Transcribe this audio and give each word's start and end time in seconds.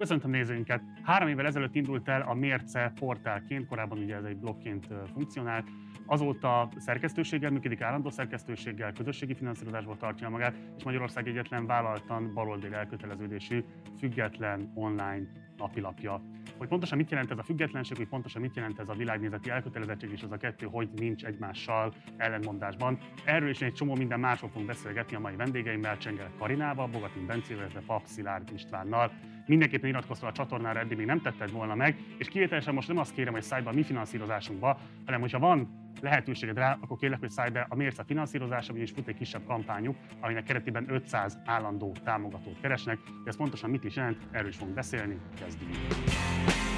Köszöntöm 0.00 0.30
nézőinket! 0.30 0.82
Három 1.02 1.28
évvel 1.28 1.46
ezelőtt 1.46 1.74
indult 1.74 2.08
el 2.08 2.20
a 2.20 2.34
Mérce 2.34 2.92
portálként, 3.00 3.66
korábban 3.66 3.98
ugye 3.98 4.16
ez 4.16 4.24
egy 4.24 4.36
blogként 4.36 4.86
funkcionált. 5.12 5.68
Azóta 6.06 6.68
szerkesztőséggel 6.76 7.50
működik, 7.50 7.80
állandó 7.80 8.10
szerkesztőséggel, 8.10 8.92
közösségi 8.92 9.34
finanszírozásból 9.34 9.96
tartja 9.96 10.28
magát, 10.28 10.56
és 10.76 10.84
Magyarország 10.84 11.28
egyetlen 11.28 11.66
vállaltan 11.66 12.34
baloldali 12.34 12.72
elköteleződésű, 12.72 13.64
független 13.98 14.70
online 14.74 15.26
napilapja. 15.56 16.22
Hogy 16.58 16.68
pontosan 16.68 16.98
mit 16.98 17.10
jelent 17.10 17.30
ez 17.30 17.38
a 17.38 17.42
függetlenség, 17.42 17.96
hogy 17.96 18.08
pontosan 18.08 18.40
mit 18.40 18.56
jelent 18.56 18.78
ez 18.78 18.88
a 18.88 18.94
világnézeti 18.94 19.50
elkötelezettség, 19.50 20.10
és 20.10 20.22
az 20.22 20.32
a 20.32 20.36
kettő, 20.36 20.66
hogy 20.66 20.88
nincs 20.96 21.24
egymással 21.24 21.94
ellentmondásban. 22.16 22.98
Erről 23.24 23.48
is 23.48 23.60
egy 23.60 23.72
csomó 23.72 23.94
minden 23.94 24.20
másról 24.20 24.50
fogunk 24.50 24.68
beszélgetni 24.68 25.16
a 25.16 25.20
mai 25.20 25.36
vendégeimmel, 25.36 25.96
Csengel 25.96 26.30
Karinával, 26.38 26.86
Bogatin 26.86 27.26
Bencével, 27.26 27.62
illetve 27.62 27.80
Pap 27.86 28.02
Szilárd 28.04 28.52
Istvánnal. 28.52 29.12
Mindenképpen 29.50 29.88
iratkozz 29.88 30.22
a 30.22 30.32
csatornára, 30.32 30.78
eddig 30.78 30.96
még 30.96 31.06
nem 31.06 31.20
tetted 31.20 31.50
volna 31.50 31.74
meg, 31.74 31.96
és 32.18 32.28
kivételesen 32.28 32.74
most 32.74 32.88
nem 32.88 32.98
azt 32.98 33.14
kérem, 33.14 33.32
hogy 33.32 33.42
szállj 33.42 33.62
be 33.62 33.70
a 33.70 33.72
mi 33.72 33.82
finanszírozásunkba, 33.82 34.78
hanem 35.04 35.20
hogyha 35.20 35.38
van 35.38 35.68
lehetőséged 36.00 36.56
rá, 36.56 36.78
akkor 36.80 36.96
kérlek, 36.96 37.18
hogy 37.18 37.30
szállj 37.30 37.50
be 37.50 37.66
a 37.68 37.74
Mérce 37.74 38.04
finanszírozása, 38.04 38.72
és 38.72 38.90
fut 38.90 39.08
egy 39.08 39.16
kisebb 39.16 39.44
kampányuk, 39.46 39.96
aminek 40.20 40.44
keretében 40.44 40.84
500 40.88 41.38
állandó 41.44 41.96
támogatót 42.04 42.60
keresnek. 42.60 42.98
Ez 43.24 43.36
pontosan 43.36 43.70
mit 43.70 43.84
is 43.84 43.96
jelent, 43.96 44.18
erről 44.30 44.48
is 44.48 44.56
fogunk 44.56 44.74
beszélni. 44.74 45.18
Kezdjük! 45.38 46.69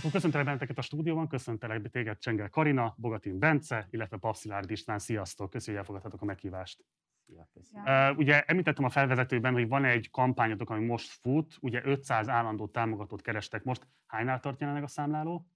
Akkor 0.00 0.12
köszöntelek 0.12 0.46
benneteket 0.46 0.78
a 0.78 0.82
stúdióban, 0.82 1.28
köszöntelek 1.28 1.90
téged 1.90 2.18
Csengel 2.18 2.48
Karina, 2.48 2.94
Bogatin 2.96 3.38
Bence, 3.38 3.86
illetve 3.90 4.16
Papszilárd 4.16 4.70
István. 4.70 4.98
Sziasztok, 4.98 5.50
köszönjük, 5.50 5.86
hogy 5.86 5.94
elfogadhatok 5.94 6.22
a 6.22 6.24
meghívást. 6.24 6.84
Uh, 7.26 8.18
ugye 8.18 8.42
említettem 8.42 8.84
a 8.84 8.90
felvezetőben, 8.90 9.52
hogy 9.52 9.68
van 9.68 9.84
egy 9.84 10.10
kampányotok, 10.10 10.70
ami 10.70 10.84
most 10.84 11.10
fut, 11.10 11.56
ugye 11.60 11.80
500 11.84 12.28
állandó 12.28 12.68
támogatót 12.68 13.22
kerestek 13.22 13.64
most. 13.64 13.86
Hánynál 14.06 14.40
tart 14.40 14.60
jelenleg 14.60 14.82
a 14.82 14.88
számláló? 14.88 15.46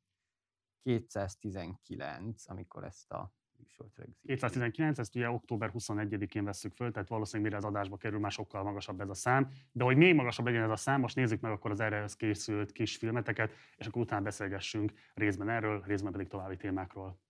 219, 0.83 2.49
amikor 2.49 2.85
ezt 2.85 3.13
a 3.13 3.33
műsort 3.67 3.97
rögzítjük. 3.97 4.27
219, 4.27 4.99
ezt 4.99 5.17
ugye 5.17 5.31
október 5.31 5.71
21-én 5.75 6.45
veszük 6.45 6.73
föl, 6.73 6.91
tehát 6.91 7.09
valószínűleg 7.09 7.53
mire 7.53 7.67
az 7.67 7.73
adásba 7.73 7.97
kerül, 7.97 8.19
már 8.19 8.31
sokkal 8.31 8.63
magasabb 8.63 9.01
ez 9.01 9.09
a 9.09 9.15
szám. 9.15 9.49
De 9.73 9.85
hogy 9.85 9.97
még 9.97 10.15
magasabb 10.15 10.47
legyen 10.47 10.63
ez 10.63 10.71
a 10.71 10.77
szám, 10.77 11.01
most 11.01 11.17
nézzük 11.17 11.41
meg 11.41 11.53
akkor 11.53 11.71
az 11.71 11.81
erre 11.81 12.07
készült 12.17 12.73
kis 12.73 12.97
filmeteket, 12.97 13.53
és 13.77 13.87
akkor 13.87 14.03
utána 14.03 14.23
beszélgessünk 14.23 14.93
részben 15.15 15.49
erről, 15.49 15.83
részben 15.87 16.13
pedig 16.13 16.29
további 16.29 16.57
témákról. 16.57 17.24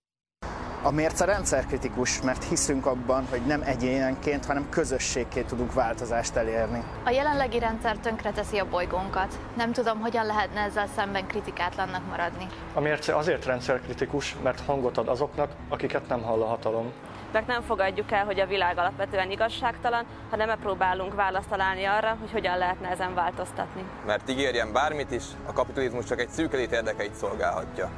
A 0.85 0.91
mérce 0.91 1.25
rendszerkritikus, 1.25 2.21
mert 2.21 2.43
hiszünk 2.43 2.85
abban, 2.85 3.27
hogy 3.29 3.41
nem 3.41 3.61
egyénenként, 3.61 4.45
hanem 4.45 4.69
közösségként 4.69 5.47
tudunk 5.47 5.73
változást 5.73 6.35
elérni. 6.35 6.83
A 7.03 7.09
jelenlegi 7.09 7.59
rendszer 7.59 7.97
tönkreteszi 7.97 8.57
a 8.57 8.65
bolygónkat. 8.69 9.39
Nem 9.57 9.71
tudom, 9.71 9.99
hogyan 9.99 10.25
lehetne 10.25 10.61
ezzel 10.61 10.87
szemben 10.95 11.27
kritikátlannak 11.27 12.07
maradni. 12.09 12.47
A 12.73 12.79
mérce 12.79 13.15
azért 13.15 13.45
rendszerkritikus, 13.45 14.35
mert 14.43 14.65
hangot 14.65 14.97
ad 14.97 15.07
azoknak, 15.07 15.51
akiket 15.69 16.07
nem 16.07 16.21
hall 16.21 16.41
a 16.41 16.45
hatalom. 16.45 16.91
Mert 17.31 17.47
nem 17.47 17.61
fogadjuk 17.61 18.11
el, 18.11 18.25
hogy 18.25 18.39
a 18.39 18.45
világ 18.45 18.77
alapvetően 18.77 19.31
igazságtalan, 19.31 20.05
hanem 20.29 20.47
megpróbálunk 20.47 21.15
választ 21.15 21.49
találni 21.49 21.83
arra, 21.83 22.17
hogy 22.19 22.31
hogyan 22.31 22.57
lehetne 22.57 22.89
ezen 22.89 23.13
változtatni. 23.13 23.83
Mert 24.05 24.29
ígérjen 24.29 24.73
bármit 24.73 25.11
is, 25.11 25.23
a 25.45 25.53
kapitalizmus 25.53 26.05
csak 26.05 26.19
egy 26.19 26.29
szűk 26.29 26.53
érdekeit 26.53 27.15
szolgálhatja. 27.15 27.89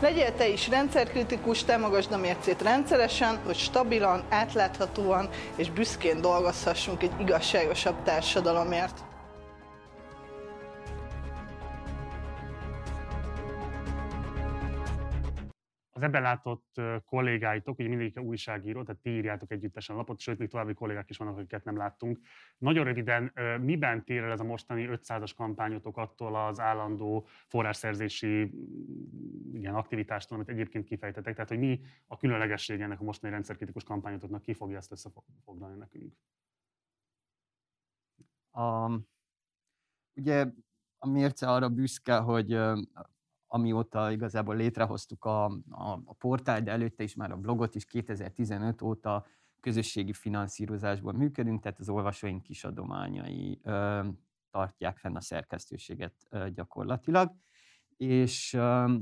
Legyél 0.00 0.34
te 0.34 0.48
is 0.48 0.68
rendszerkritikus, 0.68 1.64
támogasd 1.64 2.12
a 2.12 2.16
mércét 2.16 2.62
rendszeresen, 2.62 3.38
hogy 3.44 3.56
stabilan, 3.56 4.22
átláthatóan 4.28 5.28
és 5.56 5.70
büszkén 5.70 6.20
dolgozhassunk 6.20 7.02
egy 7.02 7.20
igazságosabb 7.20 8.02
társadalomért. 8.04 9.07
Az 15.98 16.04
ebben 16.04 16.22
látott 16.22 16.80
kollégáitok, 17.04 17.78
ugye 17.78 17.88
mindegyik 17.88 18.20
újságíró, 18.20 18.82
tehát 18.82 19.00
ti 19.00 19.10
írjátok 19.10 19.50
együttesen 19.52 19.94
a 19.94 19.98
lapot, 19.98 20.20
sőt, 20.20 20.38
még 20.38 20.48
további 20.48 20.74
kollégák 20.74 21.10
is 21.10 21.16
vannak, 21.16 21.36
akiket 21.36 21.64
nem 21.64 21.76
láttunk. 21.76 22.18
Nagyon 22.58 22.84
röviden, 22.84 23.32
miben 23.60 24.04
tér 24.04 24.22
el 24.22 24.30
ez 24.30 24.40
a 24.40 24.44
mostani 24.44 24.88
500-as 24.90 25.32
kampányotok 25.36 25.96
attól 25.96 26.36
az 26.36 26.60
állandó 26.60 27.26
forrásszerzési 27.46 28.52
igen, 29.52 29.74
aktivitástól, 29.74 30.36
amit 30.36 30.48
egyébként 30.48 30.84
kifejtetek? 30.84 31.34
Tehát, 31.34 31.48
hogy 31.48 31.58
mi 31.58 31.80
a 32.06 32.16
különlegesség 32.16 32.80
ennek 32.80 33.00
a 33.00 33.04
mostani 33.04 33.32
rendszerkritikus 33.32 33.84
kampányotoknak, 33.84 34.42
ki 34.42 34.54
fogja 34.54 34.76
ezt 34.76 34.92
összefoglalni 34.92 35.78
nekünk? 35.78 36.14
A, 38.50 38.90
ugye 40.14 40.46
a 40.98 41.08
mérce 41.08 41.46
arra 41.46 41.68
büszke, 41.68 42.16
hogy 42.16 42.58
amióta 43.48 44.10
igazából 44.10 44.56
létrehoztuk 44.56 45.24
a, 45.24 45.44
a, 45.68 46.00
a 46.04 46.14
portál, 46.18 46.62
de 46.62 46.70
előtte 46.70 47.02
is 47.02 47.14
már 47.14 47.30
a 47.30 47.36
blogot 47.36 47.74
is 47.74 47.84
2015 47.84 48.82
óta 48.82 49.26
közösségi 49.60 50.12
finanszírozásból 50.12 51.12
működünk, 51.12 51.62
tehát 51.62 51.78
az 51.78 51.88
olvasóink 51.88 52.42
kis 52.42 52.64
adományai 52.64 53.60
ö, 53.62 54.08
tartják 54.50 54.96
fenn 54.96 55.16
a 55.16 55.20
szerkesztőséget 55.20 56.14
ö, 56.30 56.50
gyakorlatilag. 56.50 57.32
És 57.96 58.54
ö, 58.54 58.94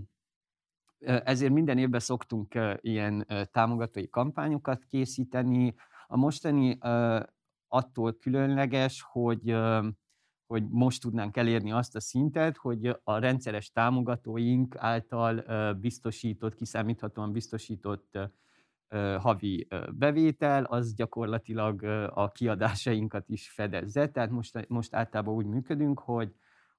ezért 0.99 1.53
minden 1.53 1.79
évben 1.79 2.01
szoktunk 2.01 2.55
ö, 2.55 2.75
ilyen 2.81 3.25
ö, 3.29 3.45
támogatói 3.45 4.09
kampányokat 4.09 4.85
készíteni. 4.85 5.75
A 6.07 6.17
mostani 6.17 6.79
ö, 6.81 7.21
attól 7.69 8.17
különleges, 8.17 9.05
hogy 9.09 9.51
ö, 9.51 9.89
hogy 10.47 10.69
most 10.69 11.03
tudnánk 11.03 11.37
elérni 11.37 11.73
azt 11.73 11.97
a 11.97 12.01
szintet, 12.01 12.57
hogy 12.57 12.97
a 13.05 13.19
rendszeres 13.19 13.71
támogatóink 13.71 14.77
által 14.79 15.43
biztosított, 15.73 16.55
kiszámíthatóan 16.55 17.33
biztosított 17.33 18.19
havi 19.19 19.69
bevétel, 19.93 20.65
az 20.65 20.95
gyakorlatilag 20.95 21.83
a 22.15 22.31
kiadásainkat 22.33 23.29
is 23.29 23.51
fedezze. 23.51 24.09
Tehát 24.09 24.31
most, 24.31 24.69
most 24.69 24.95
általában 24.95 25.35
úgy 25.35 25.47
működünk, 25.47 25.99
hogy, 25.99 26.35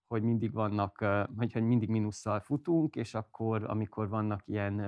hogy 0.08 0.24
mindig 0.24 0.54
vannak, 0.54 0.98
hogy, 1.38 1.54
hogy 1.54 1.64
mindig 1.64 1.90
minusszal 1.90 2.40
futunk, 2.40 2.96
és 2.96 3.14
akkor, 3.14 3.64
amikor 3.64 4.10
vannak 4.10 4.42
ilyen 4.46 4.82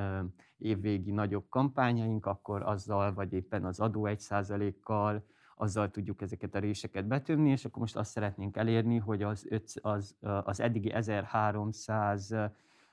évvégi 0.58 1.12
nagyobb 1.12 1.46
kampányaink, 1.50 2.26
akkor 2.26 2.62
azzal, 2.62 3.14
vagy 3.14 3.34
éppen 3.34 3.66
az 3.66 3.80
adó 3.80 4.06
egy 4.06 4.20
százalékkal, 4.20 5.26
azzal 5.60 5.90
tudjuk 5.90 6.22
ezeket 6.22 6.56
a 6.56 6.60
réseket 6.60 7.08
betömni, 7.08 7.50
és 7.50 7.66
akkor 7.66 7.82
most 7.82 7.96
azt 7.96 8.12
szeretnénk 8.12 8.58
elérni, 8.58 8.98
hogy 8.98 9.24
az, 9.24 9.46
öt, 9.50 9.74
az, 9.82 10.16
az 10.22 10.60
eddigi 10.60 10.92
1300 10.92 12.36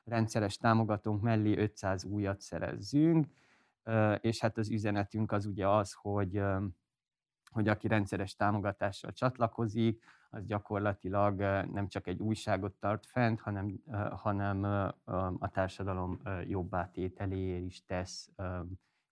rendszeres 0.04 0.56
támogatónk 0.56 1.22
mellé 1.22 1.56
500 1.58 2.04
újat 2.04 2.40
szerezzünk, 2.40 3.26
és 4.20 4.40
hát 4.40 4.58
az 4.58 4.70
üzenetünk 4.70 5.32
az 5.32 5.46
ugye 5.46 5.68
az, 5.68 5.92
hogy, 5.92 6.42
hogy 7.50 7.68
aki 7.68 7.88
rendszeres 7.88 8.36
támogatással 8.36 9.12
csatlakozik, 9.12 10.04
az 10.30 10.46
gyakorlatilag 10.46 11.40
nem 11.72 11.88
csak 11.88 12.06
egy 12.06 12.20
újságot 12.20 12.72
tart 12.72 13.06
fent, 13.06 13.40
hanem, 13.40 13.80
hanem 14.10 14.64
a 15.38 15.48
társadalom 15.52 16.20
jobbá 16.46 16.90
tételéért 16.90 17.64
is 17.64 17.84
tesz 17.84 18.30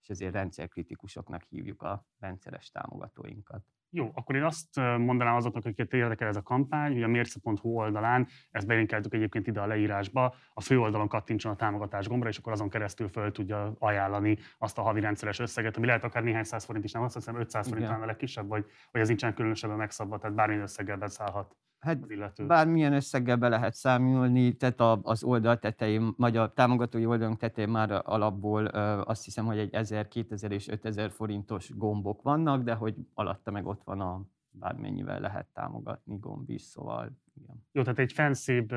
és 0.05 0.11
ezért 0.11 0.33
rendszerkritikusoknak 0.33 1.43
hívjuk 1.43 1.81
a 1.81 2.05
rendszeres 2.19 2.69
támogatóinkat. 2.69 3.63
Jó, 3.89 4.11
akkor 4.13 4.35
én 4.35 4.43
azt 4.43 4.75
mondanám 4.97 5.35
azoknak, 5.35 5.65
akiket 5.65 5.93
érdekel 5.93 6.27
ez 6.27 6.35
a 6.35 6.41
kampány, 6.41 6.93
hogy 6.93 7.03
a 7.03 7.07
mérce.hu 7.07 7.69
oldalán, 7.69 8.27
ezt 8.51 8.67
belinkeltük 8.67 9.13
egyébként 9.13 9.47
ide 9.47 9.61
a 9.61 9.65
leírásba, 9.65 10.35
a 10.53 10.61
fő 10.61 10.79
oldalon 10.79 11.07
kattintson 11.07 11.51
a 11.51 11.55
támogatás 11.55 12.07
gombra, 12.07 12.29
és 12.29 12.37
akkor 12.37 12.51
azon 12.51 12.69
keresztül 12.69 13.07
föl 13.07 13.31
tudja 13.31 13.75
ajánlani 13.79 14.37
azt 14.57 14.77
a 14.77 14.81
havi 14.81 14.99
rendszeres 14.99 15.39
összeget, 15.39 15.77
ami 15.77 15.85
lehet 15.85 16.03
akár 16.03 16.23
néhány 16.23 16.43
száz 16.43 16.63
forint 16.63 16.85
is, 16.85 16.91
nem 16.91 17.03
azt 17.03 17.13
hiszem 17.13 17.39
500 17.39 17.67
forint 17.67 17.89
a 17.89 18.05
legkisebb, 18.05 18.47
vagy, 18.47 18.65
vagy 18.91 19.01
ez 19.01 19.07
nincsen 19.07 19.33
különösebben 19.33 19.77
megszabva, 19.77 20.17
tehát 20.17 20.35
bármilyen 20.35 20.63
összeggel 20.63 20.97
beszállhat. 20.97 21.55
Hát 21.85 22.45
bármilyen 22.47 22.93
összeggel 22.93 23.35
be 23.35 23.47
lehet 23.47 23.73
számolni, 23.73 24.53
tehát 24.53 24.81
az 25.01 25.23
oldal 25.23 25.59
tetején, 25.59 26.13
vagy 26.17 26.37
a 26.37 26.53
támogatói 26.53 27.05
oldalunk 27.05 27.37
tetején 27.37 27.69
már 27.69 28.01
alapból 28.03 28.65
azt 29.05 29.23
hiszem, 29.23 29.45
hogy 29.45 29.57
egy 29.57 29.73
1000, 29.73 30.07
2000 30.07 30.51
és 30.51 30.67
5000 30.67 31.11
forintos 31.11 31.75
gombok 31.75 32.21
vannak, 32.21 32.63
de 32.63 32.73
hogy 32.73 32.95
alatta 33.13 33.51
meg 33.51 33.65
ott 33.65 33.83
van 33.83 34.01
a 34.01 34.21
bármennyivel 34.51 35.19
lehet 35.19 35.47
támogatni 35.53 36.17
gomb 36.19 36.49
is, 36.49 36.61
szóval 36.61 37.11
igen. 37.33 37.63
Jó, 37.71 37.81
tehát 37.81 37.99
egy 37.99 38.13
fenszébb 38.13 38.73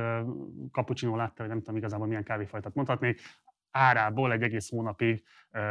kapucsinó 0.70 1.16
látta, 1.16 1.42
hogy 1.42 1.48
nem 1.48 1.58
tudom 1.58 1.76
igazából 1.76 2.06
milyen 2.06 2.24
kávéfajtát 2.24 2.74
mondhatnék, 2.74 3.20
árából 3.70 4.32
egy 4.32 4.42
egész 4.42 4.70
hónapig 4.70 5.24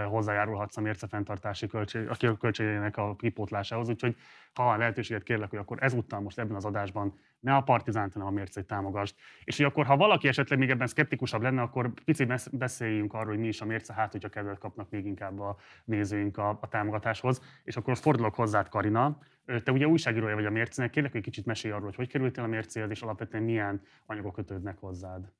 hozzájárulhatsz 0.09 0.77
a 0.77 0.81
mérce 0.81 1.07
fenntartási 1.07 1.67
költség, 1.67 2.07
a 2.09 2.38
költségének 2.38 2.97
a 2.97 3.15
kipótlásához. 3.15 3.89
Úgyhogy 3.89 4.15
ha 4.53 4.63
van 4.63 4.77
lehetőséget, 4.77 5.23
kérlek, 5.23 5.49
hogy 5.49 5.59
akkor 5.59 5.77
ezúttal 5.81 6.19
most 6.19 6.39
ebben 6.39 6.55
az 6.55 6.65
adásban 6.65 7.19
ne 7.39 7.55
a 7.55 7.61
partizánt, 7.61 8.13
hanem 8.13 8.27
a 8.27 8.31
mércét 8.31 8.65
támogasd. 8.65 9.15
És 9.44 9.57
hogy 9.57 9.65
akkor, 9.65 9.85
ha 9.85 9.97
valaki 9.97 10.27
esetleg 10.27 10.59
még 10.59 10.69
ebben 10.69 10.88
szkeptikusabb 10.88 11.41
lenne, 11.41 11.61
akkor 11.61 11.94
picit 12.05 12.57
beszéljünk 12.57 13.13
arról, 13.13 13.27
hogy 13.27 13.39
mi 13.39 13.47
is 13.47 13.61
a 13.61 13.65
mérce, 13.65 13.94
hát 13.94 14.11
hogyha 14.11 14.29
kedvet 14.29 14.57
kapnak 14.57 14.89
még 14.89 15.05
inkább 15.05 15.39
a 15.39 15.57
nézőink 15.85 16.38
a, 16.38 16.49
a 16.61 16.67
támogatáshoz. 16.67 17.41
És 17.63 17.77
akkor 17.77 17.97
fordulok 17.97 18.35
hozzád, 18.35 18.69
Karina. 18.69 19.17
Te 19.63 19.71
ugye 19.71 19.88
újságírója 19.88 20.35
vagy 20.35 20.45
a 20.45 20.49
mércének, 20.49 20.91
kérlek, 20.91 21.11
hogy 21.11 21.21
kicsit 21.21 21.45
mesélj 21.45 21.73
arról, 21.73 21.85
hogy 21.85 21.95
hogy 21.95 22.07
kerültél 22.07 22.44
a 22.44 22.47
mércéhez, 22.47 22.89
és 22.89 23.01
alapvetően 23.01 23.44
milyen 23.44 23.81
anyagok 24.05 24.33
kötődnek 24.33 24.77
hozzád. 24.77 25.31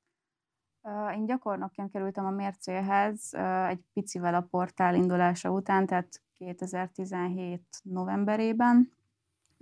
Én 1.16 1.25
gyakornokként 1.25 1.92
kerültem 1.92 2.25
a 2.25 2.30
mércéhez 2.30 3.34
egy 3.68 3.84
picivel 3.94 4.36
a 4.36 4.42
portál 4.42 4.95
indulása 4.95 5.50
után, 5.50 5.86
tehát 5.86 6.22
2017 6.34 7.62
novemberében. 7.84 8.92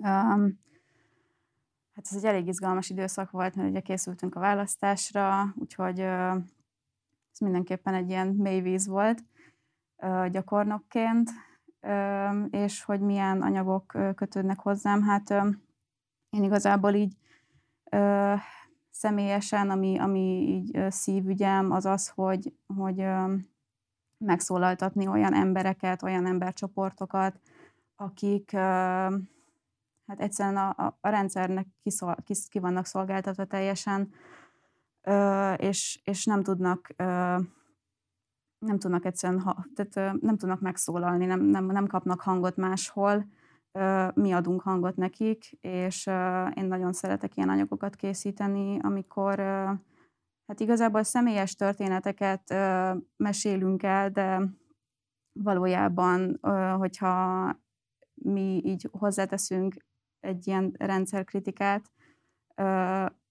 Hát 0.01 0.49
ez 2.11 2.15
egy 2.15 2.25
elég 2.25 2.47
izgalmas 2.47 2.89
időszak 2.89 3.31
volt, 3.31 3.55
mert 3.55 3.69
ugye 3.69 3.79
készültünk 3.79 4.35
a 4.35 4.39
választásra, 4.39 5.53
úgyhogy 5.55 5.99
ez 5.99 7.39
mindenképpen 7.39 7.93
egy 7.93 8.09
ilyen 8.09 8.27
mély 8.27 8.61
víz 8.61 8.87
volt 8.87 9.23
gyakornokként, 10.29 11.29
és 12.49 12.83
hogy 12.83 12.99
milyen 12.99 13.41
anyagok 13.41 13.97
kötődnek 14.15 14.59
hozzám. 14.59 15.03
Hát 15.03 15.29
én 16.29 16.43
igazából 16.43 16.93
így 16.93 17.17
személyesen, 18.95 19.69
ami, 19.69 19.99
ami 19.99 20.19
így 20.47 20.91
szívügyem, 20.91 21.71
az 21.71 21.85
az, 21.85 22.07
hogy, 22.07 22.53
hogy 22.75 23.05
megszólaltatni 24.17 25.07
olyan 25.07 25.33
embereket, 25.33 26.03
olyan 26.03 26.25
embercsoportokat, 26.25 27.39
akik 27.95 28.51
hát 28.51 30.19
egyszerűen 30.19 30.57
a, 30.57 30.97
a, 31.01 31.09
rendszernek 31.09 31.67
kiszol, 31.83 32.15
kis, 32.23 32.47
ki 32.49 32.59
vannak 32.59 32.85
szolgáltatva 32.85 33.45
teljesen, 33.45 34.13
és, 35.57 35.99
és 36.03 36.25
nem 36.25 36.43
tudnak 36.43 36.93
nem 38.57 38.79
tudnak 38.79 39.05
egyszerűen, 39.05 39.67
tehát 39.75 40.21
nem 40.21 40.37
tudnak 40.37 40.59
megszólalni, 40.59 41.25
nem, 41.25 41.41
nem, 41.41 41.65
nem 41.65 41.87
kapnak 41.87 42.21
hangot 42.21 42.55
máshol, 42.55 43.25
mi 44.13 44.31
adunk 44.31 44.61
hangot 44.61 44.95
nekik, 44.95 45.51
és 45.61 46.07
én 46.53 46.65
nagyon 46.65 46.93
szeretek 46.93 47.35
ilyen 47.35 47.49
anyagokat 47.49 47.95
készíteni, 47.95 48.79
amikor 48.81 49.39
hát 50.47 50.59
igazából 50.59 51.03
személyes 51.03 51.55
történeteket 51.55 52.53
mesélünk 53.17 53.83
el, 53.83 54.09
de 54.09 54.41
valójában, 55.31 56.39
hogyha 56.77 57.49
mi 58.13 58.61
így 58.63 58.89
hozzáteszünk 58.91 59.75
egy 60.19 60.47
ilyen 60.47 60.75
rendszerkritikát, 60.77 61.91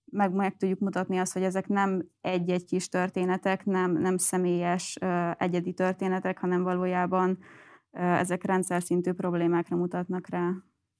meg, 0.04 0.32
meg 0.32 0.56
tudjuk 0.56 0.78
mutatni 0.78 1.18
azt, 1.18 1.32
hogy 1.32 1.42
ezek 1.42 1.68
nem 1.68 2.08
egy-egy 2.20 2.64
kis 2.64 2.88
történetek, 2.88 3.64
nem, 3.64 3.92
nem 3.92 4.16
személyes 4.16 4.98
egyedi 5.38 5.72
történetek, 5.72 6.38
hanem 6.38 6.62
valójában 6.62 7.38
ezek 7.94 8.44
rendszer 8.44 8.82
szintű 8.82 9.12
problémákra 9.12 9.76
mutatnak 9.76 10.28
rá. 10.28 10.50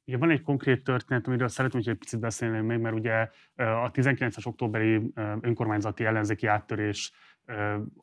Ugye 0.07 0.19
van 0.19 0.31
egy 0.31 0.43
konkrét 0.43 0.85
történet, 0.85 1.27
amiről 1.27 1.49
szeretném, 1.49 1.83
hogy 1.83 1.93
egy 1.93 1.99
picit 1.99 2.21
beszélni 2.21 2.61
még, 2.61 2.79
mert 2.79 2.95
ugye 2.95 3.29
a 3.55 3.91
19-es 3.91 4.47
októberi 4.47 5.13
önkormányzati 5.41 6.05
ellenzéki 6.05 6.47
áttörés 6.47 7.13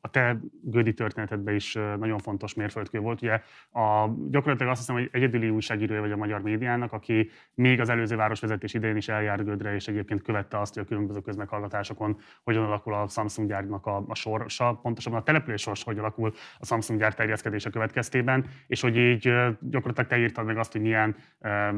a 0.01 0.09
te 0.09 0.39
Gödi 0.63 0.93
történetedben 0.93 1.55
is 1.55 1.73
nagyon 1.73 2.17
fontos 2.17 2.53
mérföldkő 2.53 2.99
volt. 2.99 3.21
Ugye 3.21 3.41
a, 3.71 4.09
gyakorlatilag 4.29 4.71
azt 4.71 4.79
hiszem, 4.79 4.95
hogy 4.95 5.09
egyedüli 5.11 5.49
újságírója 5.49 6.01
vagy 6.01 6.11
a 6.11 6.17
magyar 6.17 6.41
médiának, 6.41 6.93
aki 6.93 7.29
még 7.53 7.79
az 7.79 7.89
előző 7.89 8.15
városvezetés 8.15 8.73
idején 8.73 8.95
is 8.95 9.07
eljár 9.07 9.43
Gödre, 9.43 9.75
és 9.75 9.87
egyébként 9.87 10.21
követte 10.21 10.59
azt, 10.59 10.73
hogy 10.73 10.83
a 10.83 10.85
különböző 10.85 11.19
közmeghallgatásokon 11.19 12.17
hogyan 12.43 12.63
alakul 12.63 12.93
a 12.93 13.07
Samsung 13.07 13.47
gyárnak 13.47 13.85
a, 13.85 14.03
a 14.07 14.15
sorsa, 14.15 14.79
pontosabban 14.81 15.19
a 15.19 15.23
település 15.23 15.61
sors, 15.61 15.83
hogy 15.83 15.97
alakul 15.97 16.33
a 16.59 16.65
Samsung 16.65 16.99
gyár 16.99 17.13
terjeszkedése 17.13 17.69
következtében, 17.69 18.45
és 18.67 18.81
hogy 18.81 18.97
így 18.97 19.23
gyakorlatilag 19.59 20.09
te 20.09 20.17
írtad 20.17 20.45
meg 20.45 20.57
azt, 20.57 20.71
hogy 20.71 20.81
milyen 20.81 21.15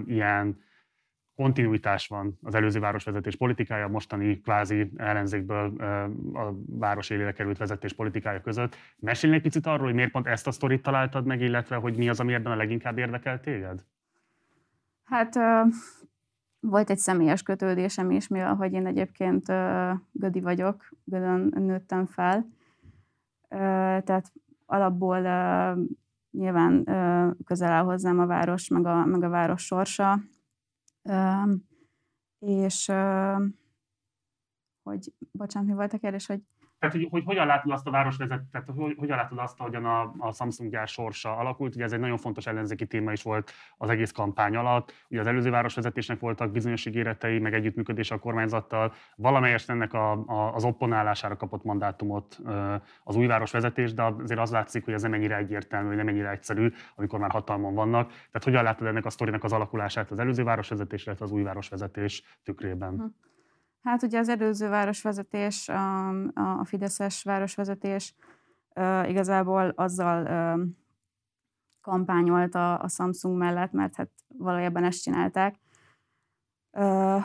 ilyen 0.05 0.57
kontinuitás 1.35 2.07
van 2.07 2.37
az 2.41 2.55
előző 2.55 2.79
városvezetés 2.79 3.35
politikája, 3.35 3.85
a 3.85 3.89
mostani 3.89 4.41
kvázi 4.41 4.91
ellenzékből 4.95 5.73
a 6.33 6.53
város 6.65 7.09
élére 7.09 7.31
került 7.31 7.57
vezetés 7.57 7.93
politikája 7.93 8.41
között. 8.41 8.75
Mesélj 8.99 9.33
egy 9.33 9.41
picit 9.41 9.65
arról, 9.65 9.85
hogy 9.85 9.93
miért 9.93 10.11
pont 10.11 10.27
ezt 10.27 10.47
a 10.47 10.51
sztorit 10.51 10.81
találtad 10.81 11.25
meg, 11.25 11.41
illetve 11.41 11.75
hogy 11.75 11.97
mi 11.97 12.09
az, 12.09 12.19
ami 12.19 12.33
ebben 12.33 12.51
a 12.51 12.55
leginkább 12.55 12.97
érdekel 12.97 13.39
téged? 13.39 13.83
Hát 15.03 15.33
volt 16.59 16.89
egy 16.89 16.97
személyes 16.97 17.43
kötődésem 17.43 18.11
is, 18.11 18.27
mivel 18.27 18.55
hogy 18.55 18.73
én 18.73 18.87
egyébként 18.87 19.45
Gödi 20.11 20.41
vagyok, 20.41 20.89
Gödön 21.03 21.53
nőttem 21.55 22.05
fel. 22.05 22.45
Tehát 24.03 24.31
alapból 24.65 25.19
nyilván 26.31 26.83
közel 27.45 27.71
áll 27.71 27.83
hozzám 27.83 28.19
a 28.19 28.25
város, 28.25 28.67
meg 28.67 28.85
a, 28.85 29.05
meg 29.05 29.23
a 29.23 29.29
város 29.29 29.65
sorsa, 29.65 30.19
és 32.39 32.91
hogy, 34.83 35.13
bocsánat, 35.31 35.69
mi 35.69 35.75
volt 35.75 35.93
a 35.93 35.97
kérdés, 35.97 36.25
hogy 36.25 36.41
tehát, 36.83 36.97
hogy, 36.97 37.07
hogy 37.11 37.23
hogyan 37.25 37.45
látod 37.45 37.71
azt 37.71 37.87
a 37.87 37.91
városvezetet, 37.91 38.43
tehát 38.51 38.69
hogy, 38.75 38.95
hogyan 38.97 39.17
látod 39.17 39.37
azt, 39.37 39.57
hogyan 39.57 39.85
a, 39.85 40.13
a 40.17 40.31
Samsung 40.31 40.71
gyár 40.71 40.87
sorsa 40.87 41.35
alakult. 41.37 41.75
Ugye 41.75 41.83
ez 41.83 41.91
egy 41.91 41.99
nagyon 41.99 42.17
fontos 42.17 42.47
ellenzéki 42.47 42.85
téma 42.87 43.11
is 43.11 43.23
volt 43.23 43.51
az 43.77 43.89
egész 43.89 44.11
kampány 44.11 44.55
alatt. 44.55 44.93
Ugye 45.09 45.19
az 45.19 45.27
előző 45.27 45.49
városvezetésnek 45.49 46.19
voltak 46.19 46.51
bizonyos 46.51 46.85
ígéretei, 46.85 47.39
meg 47.39 47.53
együttműködés 47.53 48.11
a 48.11 48.19
kormányzattal. 48.19 48.93
Valamelyest 49.15 49.69
ennek 49.69 49.93
a, 49.93 50.11
a, 50.11 50.53
az 50.53 50.63
opponálására 50.63 51.35
kapott 51.35 51.63
mandátumot 51.63 52.39
az 53.03 53.15
új 53.15 53.25
városvezetés, 53.25 53.93
de 53.93 54.03
azért 54.03 54.39
az 54.39 54.51
látszik, 54.51 54.85
hogy 54.85 54.93
ez 54.93 55.01
nem 55.01 55.13
ennyire 55.13 55.37
egyértelmű, 55.37 55.95
nem 55.95 56.07
ennyire 56.07 56.29
egyszerű, 56.29 56.71
amikor 56.95 57.19
már 57.19 57.31
hatalmon 57.31 57.73
vannak. 57.73 58.07
Tehát 58.07 58.43
hogyan 58.43 58.63
látod 58.63 58.87
ennek 58.87 59.05
a 59.05 59.09
sztorinak 59.09 59.43
az 59.43 59.53
alakulását 59.53 60.11
az 60.11 60.19
előző 60.19 60.43
városvezetés, 60.43 61.05
illetve 61.05 61.25
az 61.25 61.31
új 61.31 61.43
városvezetés 61.43 62.23
tükrében? 62.43 62.91
Hm. 62.91 63.03
Hát 63.83 64.03
ugye 64.03 64.19
az 64.19 64.29
előző 64.29 64.69
városvezetés, 64.69 65.69
a, 65.69 66.09
a 66.33 66.65
Fideszes 66.65 67.23
városvezetés 67.23 68.15
igazából 69.07 69.69
azzal 69.69 70.25
kampányolt 71.81 72.55
a, 72.55 72.81
a 72.81 72.87
Samsung 72.87 73.37
mellett, 73.37 73.71
mert 73.71 73.95
hát 73.95 74.09
valójában 74.27 74.83
ezt 74.83 75.01
csinálták, 75.01 75.55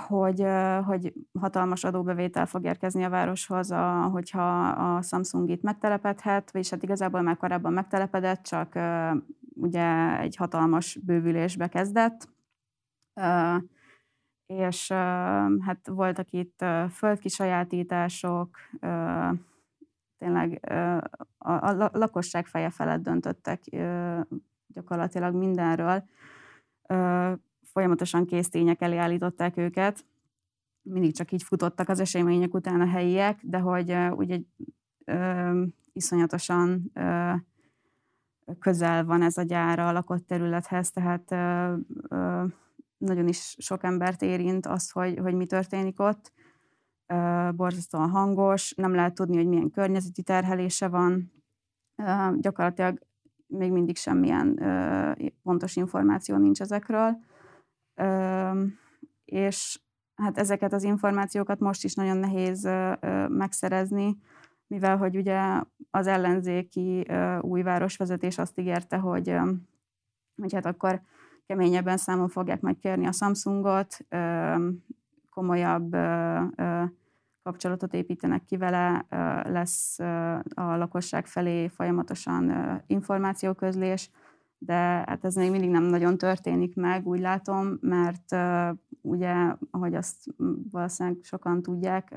hogy, 0.07 0.47
hogy 0.85 1.13
hatalmas 1.41 1.85
adóbevétel 1.85 2.47
fog 2.47 2.65
érkezni 2.65 3.05
a 3.05 3.09
városhoz, 3.09 3.71
a, 3.71 4.03
hogyha 4.03 4.69
a 4.69 5.03
Samsung 5.03 5.49
itt 5.49 5.63
megtelepedhet, 5.63 6.51
vagyis 6.51 6.71
hát 6.71 6.83
igazából 6.83 7.23
már 7.23 7.37
korábban 7.37 7.73
megtelepedett, 7.73 8.43
csak 8.43 8.79
ugye 9.55 10.19
egy 10.19 10.37
hatalmas 10.37 10.99
bővülésbe 11.05 11.69
kezdett 11.69 12.29
és 14.49 14.89
hát 15.61 15.87
voltak 15.87 16.31
itt 16.31 16.65
földkisajátítások, 16.91 18.57
tényleg 20.19 20.73
a 21.39 21.89
lakosság 21.93 22.47
feje 22.47 22.71
felett 22.71 23.03
döntöttek 23.03 23.63
gyakorlatilag 24.67 25.35
mindenről. 25.35 26.05
Folyamatosan 27.63 28.27
késztények 28.27 28.81
elé 28.83 28.97
állították 28.97 29.57
őket, 29.57 30.05
mindig 30.83 31.15
csak 31.15 31.33
így 31.33 31.43
futottak 31.43 31.89
az 31.89 32.01
események 32.01 32.55
után 32.55 32.81
a 32.81 32.87
helyiek, 32.87 33.39
de 33.43 33.59
hogy 33.59 33.97
ugye 34.11 34.39
iszonyatosan 35.93 36.93
közel 38.59 39.05
van 39.05 39.23
ez 39.23 39.37
a 39.37 39.43
gyára 39.43 39.89
a 39.89 39.93
lakott 39.93 40.27
területhez, 40.27 40.91
tehát 40.91 41.35
nagyon 42.99 43.29
is 43.29 43.55
sok 43.59 43.85
embert 43.85 44.23
érint 44.23 44.67
az, 44.67 44.91
hogy, 44.91 45.19
hogy 45.19 45.35
mi 45.35 45.47
történik 45.47 46.01
ott. 46.01 46.33
Borzasztóan 47.55 48.11
hangos, 48.11 48.75
nem 48.75 48.95
lehet 48.95 49.15
tudni, 49.15 49.37
hogy 49.37 49.47
milyen 49.47 49.71
környezeti 49.71 50.23
terhelése 50.23 50.89
van. 50.89 51.33
Gyakorlatilag 52.39 52.99
még 53.47 53.73
mindig 53.73 53.97
semmilyen 53.97 54.61
pontos 55.43 55.77
információ 55.77 56.37
nincs 56.37 56.61
ezekről. 56.61 57.19
És 59.25 59.81
hát 60.15 60.39
ezeket 60.39 60.73
az 60.73 60.83
információkat 60.83 61.59
most 61.59 61.85
is 61.85 61.95
nagyon 61.95 62.17
nehéz 62.17 62.69
megszerezni, 63.29 64.17
mivel 64.67 64.97
hogy 64.97 65.17
ugye 65.17 65.63
az 65.91 66.07
ellenzéki 66.07 67.07
új 67.41 67.63
városvezetés 67.63 68.39
azt 68.39 68.59
ígérte, 68.59 68.97
hogy, 68.97 69.37
hogy 70.37 70.53
hát 70.55 70.67
akkor 70.67 71.03
keményebben 71.49 71.97
számon 71.97 72.29
fogják 72.29 72.61
majd 72.61 72.79
kérni 72.79 73.07
a 73.07 73.13
Samsungot, 73.13 74.07
komolyabb 75.31 75.97
kapcsolatot 77.43 77.95
építenek 77.95 78.45
ki 78.45 78.57
vele, 78.57 79.07
lesz 79.49 79.99
a 80.55 80.77
lakosság 80.77 81.27
felé 81.27 81.69
folyamatosan 81.69 82.53
információközlés, 82.87 84.11
de 84.59 84.75
hát 84.75 85.25
ez 85.25 85.35
még 85.35 85.51
mindig 85.51 85.71
nem 85.71 85.83
nagyon 85.83 86.19
történik 86.19 86.77
meg, 86.77 87.07
úgy 87.07 87.21
látom, 87.21 87.79
mert 87.81 88.37
ugye, 89.01 89.35
ahogy 89.71 89.95
azt 89.95 90.25
valószínűleg 90.71 91.19
sokan 91.23 91.63
tudják, 91.63 92.15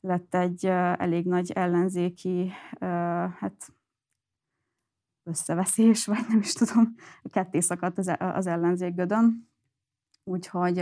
lett 0.00 0.34
egy 0.34 0.66
elég 0.96 1.26
nagy 1.26 1.50
ellenzéki 1.50 2.52
hát 3.38 3.72
összeveszés, 5.26 6.06
vagy 6.06 6.24
nem 6.28 6.38
is 6.38 6.52
tudom, 6.52 6.94
ketté 7.30 7.60
szakadt 7.60 7.98
az, 7.98 8.14
az 8.18 8.46
ellenzék 8.46 8.94
gödön. 8.94 9.50
Úgyhogy 10.24 10.78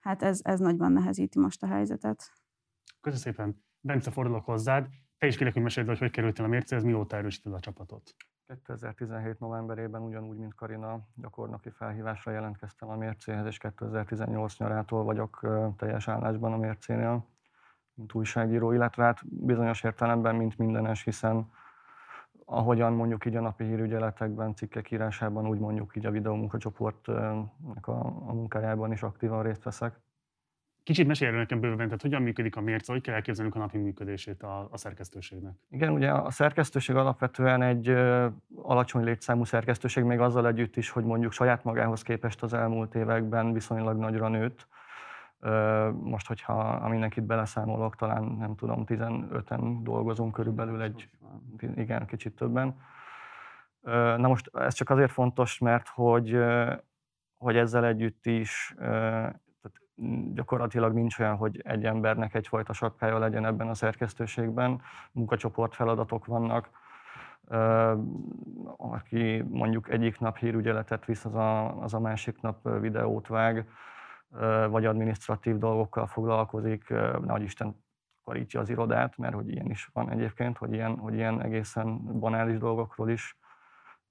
hát 0.00 0.22
ez, 0.22 0.40
ez 0.42 0.60
nagyban 0.60 0.92
nehezíti 0.92 1.38
most 1.38 1.62
a 1.62 1.66
helyzetet. 1.66 2.32
Köszönöm 3.00 3.24
szépen. 3.24 3.64
Bence, 3.80 4.10
fordulok 4.10 4.44
hozzád. 4.44 4.88
Te 5.18 5.26
is 5.26 5.36
kérlek, 5.36 5.52
hogy 5.52 5.62
meséld, 5.62 5.86
hogy 5.86 5.98
hogy 5.98 6.10
kerültél 6.10 6.44
a 6.44 6.48
mércéhez, 6.48 6.84
mióta 6.84 7.16
erősíted 7.16 7.52
a 7.52 7.60
csapatot? 7.60 8.14
2017 8.46 9.38
novemberében 9.38 10.02
ugyanúgy, 10.02 10.36
mint 10.36 10.54
Karina, 10.54 11.08
gyakornoki 11.14 11.70
felhívásra 11.70 12.32
jelentkeztem 12.32 12.88
a 12.88 12.96
mércéhez, 12.96 13.46
és 13.46 13.58
2018 13.58 14.58
nyarától 14.58 15.04
vagyok 15.04 15.46
teljes 15.76 16.08
állásban 16.08 16.52
a 16.52 16.56
mércénél, 16.56 17.26
mint 17.94 18.14
újságíró, 18.14 18.72
illetve 18.72 19.04
hát 19.04 19.44
bizonyos 19.44 19.82
értelemben, 19.82 20.34
mint 20.34 20.58
mindenes, 20.58 21.04
hiszen 21.04 21.50
ahogyan 22.50 22.92
mondjuk 22.92 23.24
így 23.24 23.36
a 23.36 23.40
napi 23.40 23.64
hírügyeletekben, 23.64 24.54
cikkek 24.54 24.90
írásában, 24.90 25.48
úgy 25.48 25.58
mondjuk 25.58 25.96
így 25.96 26.06
a 26.06 26.10
videómunkacsoportnak 26.10 27.86
a, 27.86 28.06
a 28.26 28.32
munkájában 28.32 28.92
is 28.92 29.02
aktívan 29.02 29.42
részt 29.42 29.62
veszek. 29.62 30.00
Kicsit 30.82 31.06
mesélj 31.06 31.36
nekem 31.36 31.60
bőven, 31.60 31.86
tehát 31.86 32.02
hogyan 32.02 32.22
működik 32.22 32.56
a 32.56 32.60
mérce, 32.60 32.92
hogy 32.92 33.02
kell 33.02 33.14
elképzelnünk 33.14 33.56
a 33.56 33.58
napi 33.58 33.78
működését 33.78 34.42
a, 34.42 34.68
a 34.70 34.76
szerkesztőségnek? 34.76 35.52
Igen, 35.70 35.92
ugye 35.92 36.10
a 36.10 36.30
szerkesztőség 36.30 36.96
alapvetően 36.96 37.62
egy 37.62 37.88
ö, 37.88 38.26
alacsony 38.62 39.04
létszámú 39.04 39.44
szerkesztőség, 39.44 40.04
még 40.04 40.20
azzal 40.20 40.46
együtt 40.46 40.76
is, 40.76 40.90
hogy 40.90 41.04
mondjuk 41.04 41.32
saját 41.32 41.64
magához 41.64 42.02
képest 42.02 42.42
az 42.42 42.52
elmúlt 42.52 42.94
években 42.94 43.52
viszonylag 43.52 43.98
nagyra 43.98 44.28
nőtt. 44.28 44.66
Most, 46.02 46.26
hogyha 46.26 46.88
mindenkit 46.88 47.24
beleszámolok, 47.24 47.96
talán 47.96 48.24
nem 48.24 48.54
tudom, 48.54 48.84
15-en 48.86 49.78
dolgozunk 49.82 50.32
körülbelül 50.32 50.82
egy, 50.82 51.08
igen, 51.74 52.06
kicsit 52.06 52.36
többen. 52.36 52.80
Na 54.16 54.28
most 54.28 54.50
ez 54.56 54.74
csak 54.74 54.90
azért 54.90 55.10
fontos, 55.10 55.58
mert 55.58 55.88
hogy, 55.88 56.38
hogy 57.36 57.56
ezzel 57.56 57.84
együtt 57.84 58.26
is 58.26 58.74
gyakorlatilag 60.32 60.92
nincs 60.92 61.18
olyan, 61.18 61.36
hogy 61.36 61.60
egy 61.64 61.84
embernek 61.84 62.34
egyfajta 62.34 62.72
sapkája 62.72 63.18
legyen 63.18 63.44
ebben 63.44 63.68
a 63.68 63.74
szerkesztőségben, 63.74 64.80
munkacsoport 65.12 65.74
feladatok 65.74 66.26
vannak, 66.26 66.70
aki 68.76 69.44
mondjuk 69.48 69.90
egyik 69.90 70.18
nap 70.18 70.36
hírügyeletet 70.36 71.04
visz, 71.04 71.24
az 71.24 71.34
a, 71.34 71.82
az 71.82 71.94
a 71.94 72.00
másik 72.00 72.40
nap 72.40 72.80
videót 72.80 73.26
vág, 73.26 73.66
vagy 74.68 74.84
administratív 74.84 75.58
dolgokkal 75.58 76.06
foglalkozik, 76.06 76.94
nagy 77.24 77.42
Isten 77.42 77.84
karítja 78.24 78.60
az 78.60 78.68
irodát, 78.68 79.16
mert 79.16 79.34
hogy 79.34 79.48
ilyen 79.48 79.70
is 79.70 79.90
van 79.92 80.10
egyébként, 80.10 80.58
hogy 80.58 80.72
ilyen, 80.72 80.96
hogy 80.96 81.14
ilyen 81.14 81.42
egészen 81.42 82.18
banális 82.18 82.58
dolgokról 82.58 83.10
is 83.10 83.38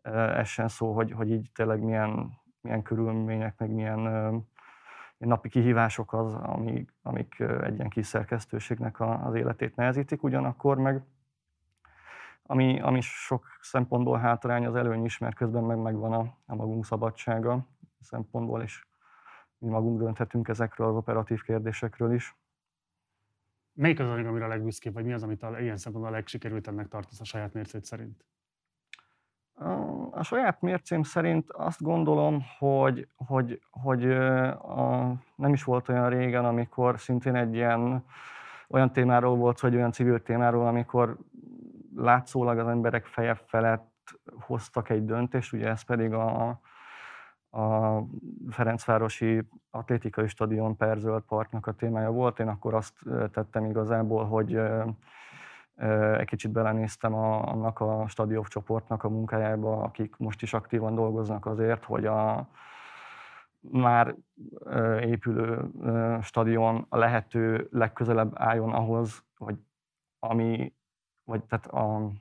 essen 0.02 0.68
szó, 0.68 0.94
hogy, 0.94 1.12
hogy 1.12 1.32
így 1.32 1.52
tényleg 1.54 1.82
milyen, 1.82 2.32
milyen 2.62 2.82
körülmények, 2.82 3.58
meg 3.58 3.70
milyen 3.70 4.00
napi 5.18 5.50
kihívások 5.50 6.14
az, 6.14 6.34
amik, 6.34 6.94
amik 7.02 7.40
egy 7.40 7.76
ilyen 7.76 7.90
kis 7.90 8.06
szerkesztőségnek 8.06 9.00
az 9.00 9.34
életét 9.34 9.76
nehezítik, 9.76 10.24
ugyanakkor 10.24 10.78
meg 10.78 11.04
ami, 12.52 12.80
ami 12.80 13.02
sok 13.02 13.46
szempontból 13.62 14.18
hátrány, 14.18 14.66
az 14.66 14.76
előny 14.76 15.06
is, 15.06 15.18
mert 15.18 15.36
közben 15.36 15.64
meg 15.64 15.78
megvan 15.78 16.14
a, 16.14 16.38
a 16.46 16.56
magunk 16.56 16.86
szabadsága 16.86 17.66
szempontból, 18.02 18.62
és 18.62 18.86
mi 19.60 19.70
magunk 19.70 20.00
dönthetünk 20.00 20.48
ezekről 20.48 20.88
az 20.88 20.96
operatív 20.96 21.42
kérdésekről 21.42 22.13
is. 22.13 22.36
Melyik 23.74 24.00
az, 24.00 24.10
amire 24.10 24.46
a 24.46 24.48
legbüszkébb, 24.48 24.94
vagy 24.94 25.06
mi 25.06 25.13
az, 25.13 25.24
amit 25.24 25.44
a, 25.44 25.60
ilyen 25.60 25.78
szempontból 25.78 26.13
a 26.13 26.16
legsikerültebbnek 26.16 26.88
tartasz 26.88 27.20
a 27.20 27.24
saját 27.24 27.54
mércét 27.54 27.86
szerint? 27.86 28.25
A 30.12 30.24
saját 30.24 30.62
mércém 30.62 31.04
szerint 31.04 31.51
azt 31.51 31.82
gondolom, 31.82 32.44
hogy, 32.58 33.08
hogy, 33.16 33.62
hogy 33.70 34.12
a, 34.12 35.13
nem 35.36 35.54
is 35.54 35.63
volt 35.63 35.89
olyan 35.89 36.10
régen, 36.10 36.46
amikor 36.46 37.00
szintén 37.00 37.36
egy 37.36 37.54
ilyen 37.54 38.04
olyan 38.70 38.92
témáról 38.92 39.36
volt, 39.36 39.60
vagy 39.60 39.75
olyan 39.75 39.92
civil 39.92 40.22
témáról, 40.22 40.68
amikor 40.68 41.18
látszólag 41.96 42.58
az 42.58 42.68
emberek 42.68 43.06
feje 43.06 43.36
felett 43.36 44.20
hoztak 44.39 44.89
egy 44.89 45.06
döntést, 45.06 45.54
ugye 45.54 45.68
ez 45.68 45.82
pedig 45.82 46.13
a, 46.13 46.60
a 47.51 48.00
Ferencvárosi 48.50 49.44
atlétikai 49.70 50.27
stadion 50.27 50.75
Perzöld 50.75 51.22
Parknak 51.22 51.68
a 51.68 51.72
témája 51.72 52.12
volt. 52.12 52.39
Én 52.39 52.48
akkor 52.48 52.74
azt 52.74 52.94
tettem 53.32 53.65
igazából, 53.65 54.25
hogy 54.25 54.60
egy 56.18 56.25
kicsit 56.25 56.51
belenéztem 56.51 57.13
a, 57.13 57.48
annak 57.48 57.79
a 57.79 58.08
stadion 58.08 58.44
csoportnak 58.48 59.03
a 59.03 59.10
munkájába, 59.10 59.82
akik 59.82 60.18
most 60.18 60.41
is 60.41 60.53
aktívan 60.53 60.96
dolgoznak 60.96 61.46
azért, 61.46 61.84
hogy 61.84 62.06
a 62.06 62.48
már 63.60 64.15
épülő 65.01 65.72
stadion 66.22 66.86
a 66.89 66.98
lehető 66.98 67.68
legközelebb 67.72 68.32
álljon 68.36 68.74
ahhoz, 68.74 69.24
hogy 69.38 69.58
ami, 70.20 70.74
vagy 71.24 71.44
tehát 71.44 71.68
a, 71.68 72.12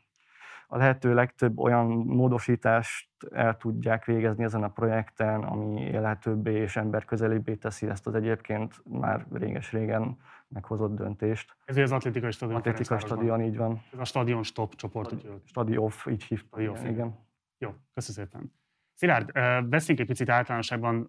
a 0.71 0.77
lehető 0.77 1.15
legtöbb 1.15 1.59
olyan 1.59 1.87
módosítást 1.87 3.09
el 3.31 3.57
tudják 3.57 4.05
végezni 4.05 4.45
ezen 4.45 4.63
a 4.63 4.69
projekten, 4.69 5.43
ami 5.43 5.81
élhetőbbé 5.81 6.55
és 6.55 6.77
emberközelibbé 6.77 7.55
teszi 7.55 7.89
ezt 7.89 8.07
az 8.07 8.15
egyébként 8.15 8.75
már 8.85 9.27
réges-régen 9.33 10.17
meghozott 10.49 10.95
döntést. 10.97 11.57
Ez 11.65 11.77
az 11.77 11.93
atlétikai 11.93 12.31
stadion. 12.31 12.59
Atlétikai 12.59 12.99
stadion, 12.99 13.43
így 13.43 13.57
van. 13.57 13.83
Ez 13.93 13.99
a 13.99 14.05
stadion 14.05 14.43
stop 14.43 14.75
csoport. 14.75 15.09
Stadion, 15.09 15.43
stadion 15.45 15.91
így 16.09 16.25
hívták. 16.25 16.61
Igen, 16.61 16.87
igen. 16.87 17.19
Jó, 17.59 17.75
köszönöm 17.95 18.29
szépen. 18.31 18.53
Szilárd, 18.95 19.33
beszéljünk 19.69 20.09
egy 20.09 20.17
picit 20.17 20.29
általánosságban 20.29 21.03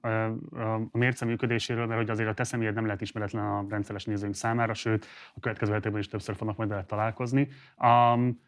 a 0.91 0.97
mérce 0.97 1.25
működéséről, 1.25 1.85
mert 1.85 1.99
hogy 1.99 2.09
azért 2.09 2.29
a 2.29 2.33
te 2.33 2.43
személyed 2.43 2.73
nem 2.73 2.85
lehet 2.85 3.01
ismeretlen 3.01 3.45
a 3.45 3.65
rendszeres 3.69 4.05
nézőink 4.05 4.35
számára, 4.35 4.73
sőt, 4.73 5.05
a 5.35 5.39
következő 5.39 5.73
hetekben 5.73 6.01
is 6.01 6.07
többször 6.07 6.35
fognak 6.35 6.57
majd 6.57 6.69
vele 6.69 6.83
találkozni. 6.83 7.47
Um, 7.77 8.39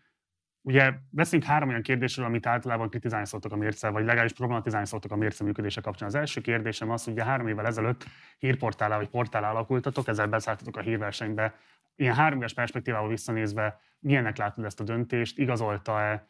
Ugye 0.63 0.93
beszélünk 1.09 1.49
három 1.49 1.69
olyan 1.69 1.81
kérdésről, 1.81 2.25
amit 2.25 2.45
általában 2.45 2.89
kritizálni 2.89 3.25
szoktak 3.25 3.51
a 3.51 3.55
mérce, 3.55 3.89
vagy 3.89 4.05
legalábbis 4.05 4.33
problematizálni 4.33 4.87
szoktak 4.87 5.11
a 5.11 5.15
mérce 5.15 5.43
működése 5.43 5.81
kapcsán. 5.81 6.07
Az 6.07 6.15
első 6.15 6.41
kérdésem 6.41 6.89
az, 6.89 7.03
hogy 7.03 7.13
ugye 7.13 7.23
három 7.23 7.47
évvel 7.47 7.65
ezelőtt 7.65 8.05
hírportálá 8.37 8.97
vagy 8.97 9.09
portálá 9.09 9.49
alakultatok, 9.49 10.07
ezzel 10.07 10.27
beszálltatok 10.27 10.77
a 10.77 10.81
hírversenybe. 10.81 11.55
Ilyen 11.95 12.15
három 12.15 12.37
éves 12.37 12.53
perspektívával 12.53 13.09
visszanézve, 13.09 13.79
milyennek 13.99 14.37
látod 14.37 14.65
ezt 14.65 14.79
a 14.79 14.83
döntést? 14.83 15.37
Igazolta-e 15.37 16.27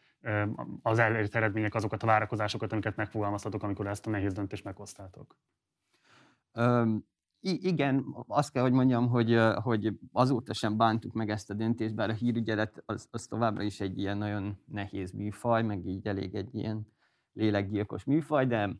az 0.82 1.00
elért 1.00 1.36
eredmények 1.36 1.76
azokat 1.76 2.04
a 2.04 2.06
várakozásokat, 2.06 2.72
amiket 2.72 2.96
megfogalmaztatok, 2.96 3.64
amikor 3.64 3.88
ezt 3.88 4.08
a 4.08 4.10
nehéz 4.10 4.34
döntést 4.34 4.64
meghoztátok? 4.64 5.38
Igen, 7.42 8.06
azt 8.28 8.52
kell, 8.52 8.62
hogy 8.62 8.72
mondjam, 8.72 9.08
hogy, 9.08 9.40
hogy 9.56 10.00
azóta 10.12 10.54
sem 10.54 10.78
bántuk 10.78 11.14
meg 11.14 11.30
ezt 11.30 11.50
a 11.50 11.54
döntést, 11.54 11.96
bár 11.96 12.10
a 12.10 12.14
hírügyelet 12.14 12.84
az, 12.86 13.08
az 13.12 13.28
továbbra 13.28 13.64
is 13.64 13.80
egy 13.80 13.98
ilyen 13.98 14.18
nagyon 14.18 14.58
nehéz 14.66 15.12
műfaj, 15.12 15.64
meg 15.64 15.86
így 15.86 16.08
elég 16.08 16.36
egy 16.36 16.56
ilyen 16.56 16.88
lélekgyilkos 17.34 18.04
műfaj, 18.04 18.46
de 18.46 18.76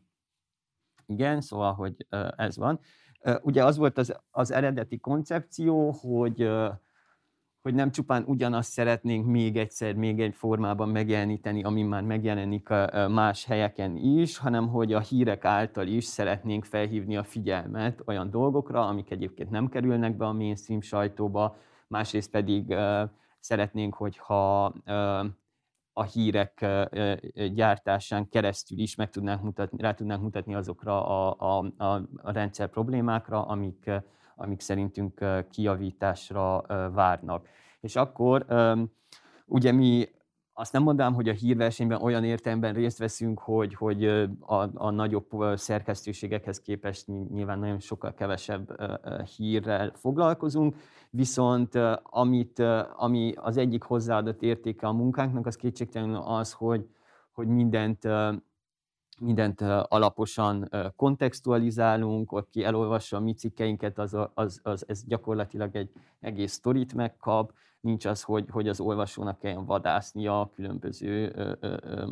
igen, 1.06 1.40
szóval, 1.40 1.74
hogy 1.74 2.06
ez 2.36 2.56
van. 2.56 2.80
Ugye 3.42 3.64
az 3.64 3.76
volt 3.76 3.98
az, 3.98 4.16
az 4.30 4.50
eredeti 4.50 4.98
koncepció, 4.98 5.90
hogy 5.90 6.50
hogy 7.62 7.74
nem 7.74 7.90
csupán 7.90 8.24
ugyanazt 8.26 8.70
szeretnénk 8.70 9.26
még 9.26 9.56
egyszer, 9.56 9.94
még 9.94 10.20
egy 10.20 10.34
formában 10.34 10.88
megjeleníteni, 10.88 11.62
ami 11.62 11.82
már 11.82 12.02
megjelenik 12.02 12.68
más 13.08 13.44
helyeken 13.44 13.96
is, 13.96 14.38
hanem 14.38 14.68
hogy 14.68 14.92
a 14.92 15.00
hírek 15.00 15.44
által 15.44 15.86
is 15.86 16.04
szeretnénk 16.04 16.64
felhívni 16.64 17.16
a 17.16 17.24
figyelmet 17.24 18.02
olyan 18.06 18.30
dolgokra, 18.30 18.86
amik 18.86 19.10
egyébként 19.10 19.50
nem 19.50 19.68
kerülnek 19.68 20.16
be 20.16 20.26
a 20.26 20.32
mainstream 20.32 20.80
sajtóba, 20.80 21.56
másrészt 21.86 22.30
pedig 22.30 22.74
szeretnénk, 23.40 23.94
hogyha 23.94 24.64
a 25.92 26.02
hírek 26.02 26.66
gyártásán 27.54 28.28
keresztül 28.28 28.78
is 28.78 28.94
meg 28.94 29.10
tudnánk 29.10 29.42
mutatni, 29.42 29.82
rá 29.82 29.94
tudnánk 29.94 30.22
mutatni 30.22 30.54
azokra 30.54 31.06
a, 31.06 31.36
a, 31.38 31.72
a, 31.76 31.94
a 32.16 32.32
rendszer 32.32 32.68
problémákra, 32.68 33.46
amik 33.46 33.90
amik 34.42 34.60
szerintünk 34.60 35.24
kijavításra 35.50 36.64
várnak. 36.92 37.48
És 37.80 37.96
akkor 37.96 38.46
ugye 39.46 39.72
mi 39.72 40.08
azt 40.54 40.72
nem 40.72 40.82
mondanám, 40.82 41.14
hogy 41.14 41.28
a 41.28 41.32
hírversenyben 41.32 42.02
olyan 42.02 42.24
értelemben 42.24 42.74
részt 42.74 42.98
veszünk, 42.98 43.38
hogy, 43.38 43.74
hogy 43.74 44.04
a, 44.40 44.68
a 44.74 44.90
nagyobb 44.90 45.28
szerkesztőségekhez 45.54 46.60
képest 46.60 47.06
nyilván 47.06 47.58
nagyon 47.58 47.80
sokkal 47.80 48.14
kevesebb 48.14 48.80
hírrel 49.36 49.92
foglalkozunk, 49.94 50.76
viszont 51.10 51.74
amit, 52.02 52.58
ami 52.96 53.32
az 53.36 53.56
egyik 53.56 53.82
hozzáadott 53.82 54.42
értéke 54.42 54.86
a 54.86 54.92
munkánknak, 54.92 55.46
az 55.46 55.56
kétségtelenül 55.56 56.16
az, 56.16 56.52
hogy, 56.52 56.88
hogy 57.32 57.46
mindent 57.46 58.08
mindent 59.22 59.60
alaposan 59.88 60.68
kontextualizálunk, 60.96 62.32
aki 62.32 62.64
elolvassa 62.64 63.16
a 63.16 63.20
mi 63.20 63.32
cikkeinket, 63.32 63.98
az, 63.98 64.16
az, 64.34 64.60
az, 64.62 64.88
ez 64.88 65.04
gyakorlatilag 65.04 65.76
egy 65.76 65.90
egész 66.20 66.52
sztorit 66.52 66.94
megkap, 66.94 67.52
nincs 67.80 68.04
az, 68.04 68.22
hogy, 68.22 68.44
hogy 68.50 68.68
az 68.68 68.80
olvasónak 68.80 69.38
kelljen 69.38 69.64
vadásznia 69.64 70.40
a 70.40 70.50
különböző, 70.54 71.32
ö, 71.34 71.52
ö, 71.60 71.76
ö, 71.82 72.04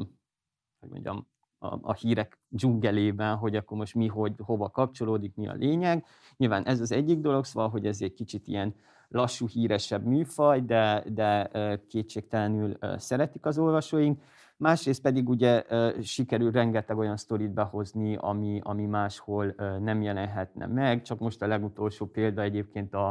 hogy 0.81 0.88
mondjam, 0.88 1.26
a, 1.59 1.79
a 1.83 1.93
hírek 1.93 2.38
dzsungelében, 2.49 3.37
hogy 3.37 3.57
akkor 3.57 3.76
most 3.76 3.95
mi, 3.95 4.07
hogy 4.07 4.33
hova 4.38 4.71
kapcsolódik, 4.71 5.35
mi 5.35 5.49
a 5.49 5.52
lényeg. 5.52 6.05
Nyilván 6.37 6.64
ez 6.64 6.81
az 6.81 6.93
egyik 6.93 7.21
dolog, 7.21 7.45
szóval, 7.45 7.69
hogy 7.69 7.87
ez 7.87 8.02
egy 8.02 8.14
kicsit 8.14 8.47
ilyen 8.47 8.75
lassú, 9.09 9.49
híresebb 9.49 10.05
műfaj, 10.05 10.61
de, 10.61 11.05
de 11.12 11.50
kétségtelenül 11.88 12.79
szeretik 12.97 13.47
az 13.47 13.59
olvasóink. 13.59 14.23
Másrészt 14.61 15.02
pedig 15.02 15.29
ugye 15.29 15.64
sikerül 16.02 16.50
rengeteg 16.50 16.99
olyan 16.99 17.17
sztorit 17.17 17.50
behozni, 17.52 18.17
ami, 18.17 18.61
ami 18.62 18.87
máshol 18.87 19.55
nem 19.81 20.02
jelenhetne 20.02 20.67
meg. 20.67 21.02
Csak 21.02 21.19
most 21.19 21.43
a 21.43 21.47
legutolsó 21.47 22.07
példa 22.07 22.43
egyébként 22.43 22.95
a, 22.95 23.09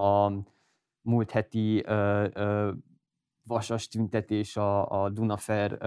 a 0.00 0.32
múlt 1.00 1.30
heti 1.30 1.84
vasas 3.46 3.88
tüntetés 3.88 4.56
a, 4.56 5.02
a 5.02 5.10
Dunafer 5.10 5.78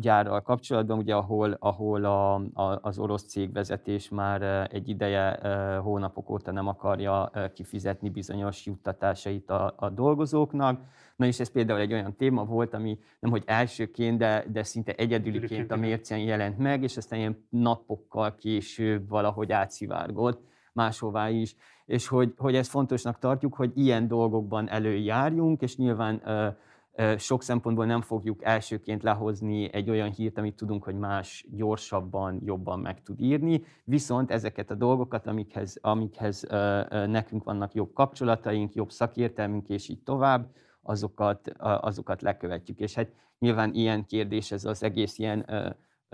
gyárral 0.00 0.40
kapcsolatban, 0.40 0.98
ugye, 0.98 1.14
ahol, 1.14 1.56
ahol 1.58 2.04
a, 2.04 2.34
a, 2.34 2.78
az 2.82 2.98
orosz 2.98 3.26
cégvezetés 3.26 4.08
már 4.08 4.68
egy 4.72 4.88
ideje, 4.88 5.38
hónapok 5.82 6.30
óta 6.30 6.52
nem 6.52 6.66
akarja 6.66 7.30
kifizetni 7.54 8.10
bizonyos 8.10 8.66
juttatásait 8.66 9.50
a, 9.50 9.74
a 9.76 9.88
dolgozóknak. 9.88 10.80
Na 11.16 11.26
és 11.26 11.40
ez 11.40 11.50
például 11.50 11.80
egy 11.80 11.92
olyan 11.92 12.16
téma 12.16 12.44
volt, 12.44 12.74
ami 12.74 12.98
nem 13.20 13.30
hogy 13.30 13.42
elsőként, 13.46 14.18
de, 14.18 14.44
de 14.52 14.62
szinte 14.62 14.92
egyedüliként 14.92 15.70
a 15.70 15.76
mércén 15.76 16.18
jelent 16.18 16.58
meg, 16.58 16.82
és 16.82 16.96
aztán 16.96 17.18
ilyen 17.18 17.44
napokkal 17.48 18.34
később 18.34 19.08
valahogy 19.08 19.52
átszivárgott 19.52 20.49
máshová 20.72 21.28
is 21.28 21.56
és 21.90 22.08
hogy, 22.08 22.34
hogy 22.36 22.54
ezt 22.54 22.70
fontosnak 22.70 23.18
tartjuk, 23.18 23.54
hogy 23.54 23.72
ilyen 23.74 24.08
dolgokban 24.08 24.68
előjárjunk, 24.68 25.62
és 25.62 25.76
nyilván 25.76 26.22
sok 27.16 27.42
szempontból 27.42 27.86
nem 27.86 28.00
fogjuk 28.00 28.44
elsőként 28.44 29.02
lehozni 29.02 29.72
egy 29.72 29.90
olyan 29.90 30.10
hírt, 30.10 30.38
amit 30.38 30.56
tudunk, 30.56 30.84
hogy 30.84 30.94
más 30.94 31.46
gyorsabban, 31.50 32.40
jobban 32.44 32.80
meg 32.80 33.02
tud 33.02 33.20
írni, 33.20 33.64
viszont 33.84 34.30
ezeket 34.30 34.70
a 34.70 34.74
dolgokat, 34.74 35.26
amikhez, 35.26 35.78
amikhez 35.80 36.46
nekünk 36.90 37.44
vannak 37.44 37.74
jobb 37.74 37.92
kapcsolataink, 37.92 38.74
jobb 38.74 38.90
szakértelmünk, 38.90 39.68
és 39.68 39.88
így 39.88 40.02
tovább, 40.02 40.46
azokat, 40.82 41.48
azokat 41.58 42.22
lekövetjük. 42.22 42.78
És 42.78 42.94
hát 42.94 43.08
nyilván 43.38 43.74
ilyen 43.74 44.06
kérdés 44.06 44.52
ez 44.52 44.64
az 44.64 44.82
egész 44.82 45.18
ilyen 45.18 45.46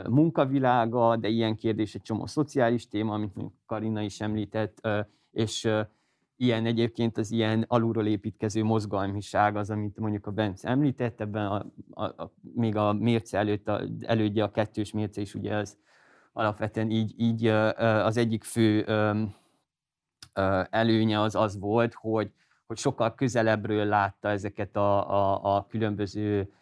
munkavilága, 0.08 1.16
de 1.16 1.28
ilyen 1.28 1.56
kérdés 1.56 1.94
egy 1.94 2.02
csomó 2.02 2.26
szociális 2.26 2.88
téma, 2.88 3.14
amit 3.14 3.34
Karina 3.66 4.02
is 4.02 4.20
említett, 4.20 4.88
és 5.30 5.68
ilyen 6.36 6.66
egyébként 6.66 7.18
az 7.18 7.30
ilyen 7.30 7.64
alulról 7.68 8.06
építkező 8.06 8.64
mozgalmiság 8.64 9.56
az, 9.56 9.70
amit 9.70 9.98
mondjuk 9.98 10.26
a 10.26 10.30
Bence 10.30 10.68
említett, 10.68 11.20
ebben 11.20 11.46
a, 11.46 11.66
a, 11.90 12.04
a, 12.04 12.32
még 12.54 12.76
a 12.76 12.92
mérce 12.92 13.38
előtt, 13.38 13.68
a, 13.68 13.82
elődje 14.00 14.44
a 14.44 14.50
kettős 14.50 14.92
mérce 14.92 15.20
is 15.20 15.34
ugye 15.34 15.54
az 15.54 15.78
alapvetően 16.32 16.90
így, 16.90 17.14
így 17.16 17.46
az 17.46 18.16
egyik 18.16 18.44
fő 18.44 18.84
előnye 20.70 21.20
az 21.20 21.34
az 21.34 21.58
volt, 21.58 21.94
hogy, 21.94 22.32
hogy 22.66 22.76
sokkal 22.76 23.14
közelebbről 23.14 23.84
látta 23.84 24.28
ezeket 24.28 24.76
a, 24.76 25.10
a, 25.10 25.56
a 25.56 25.66
különböző 25.66 26.52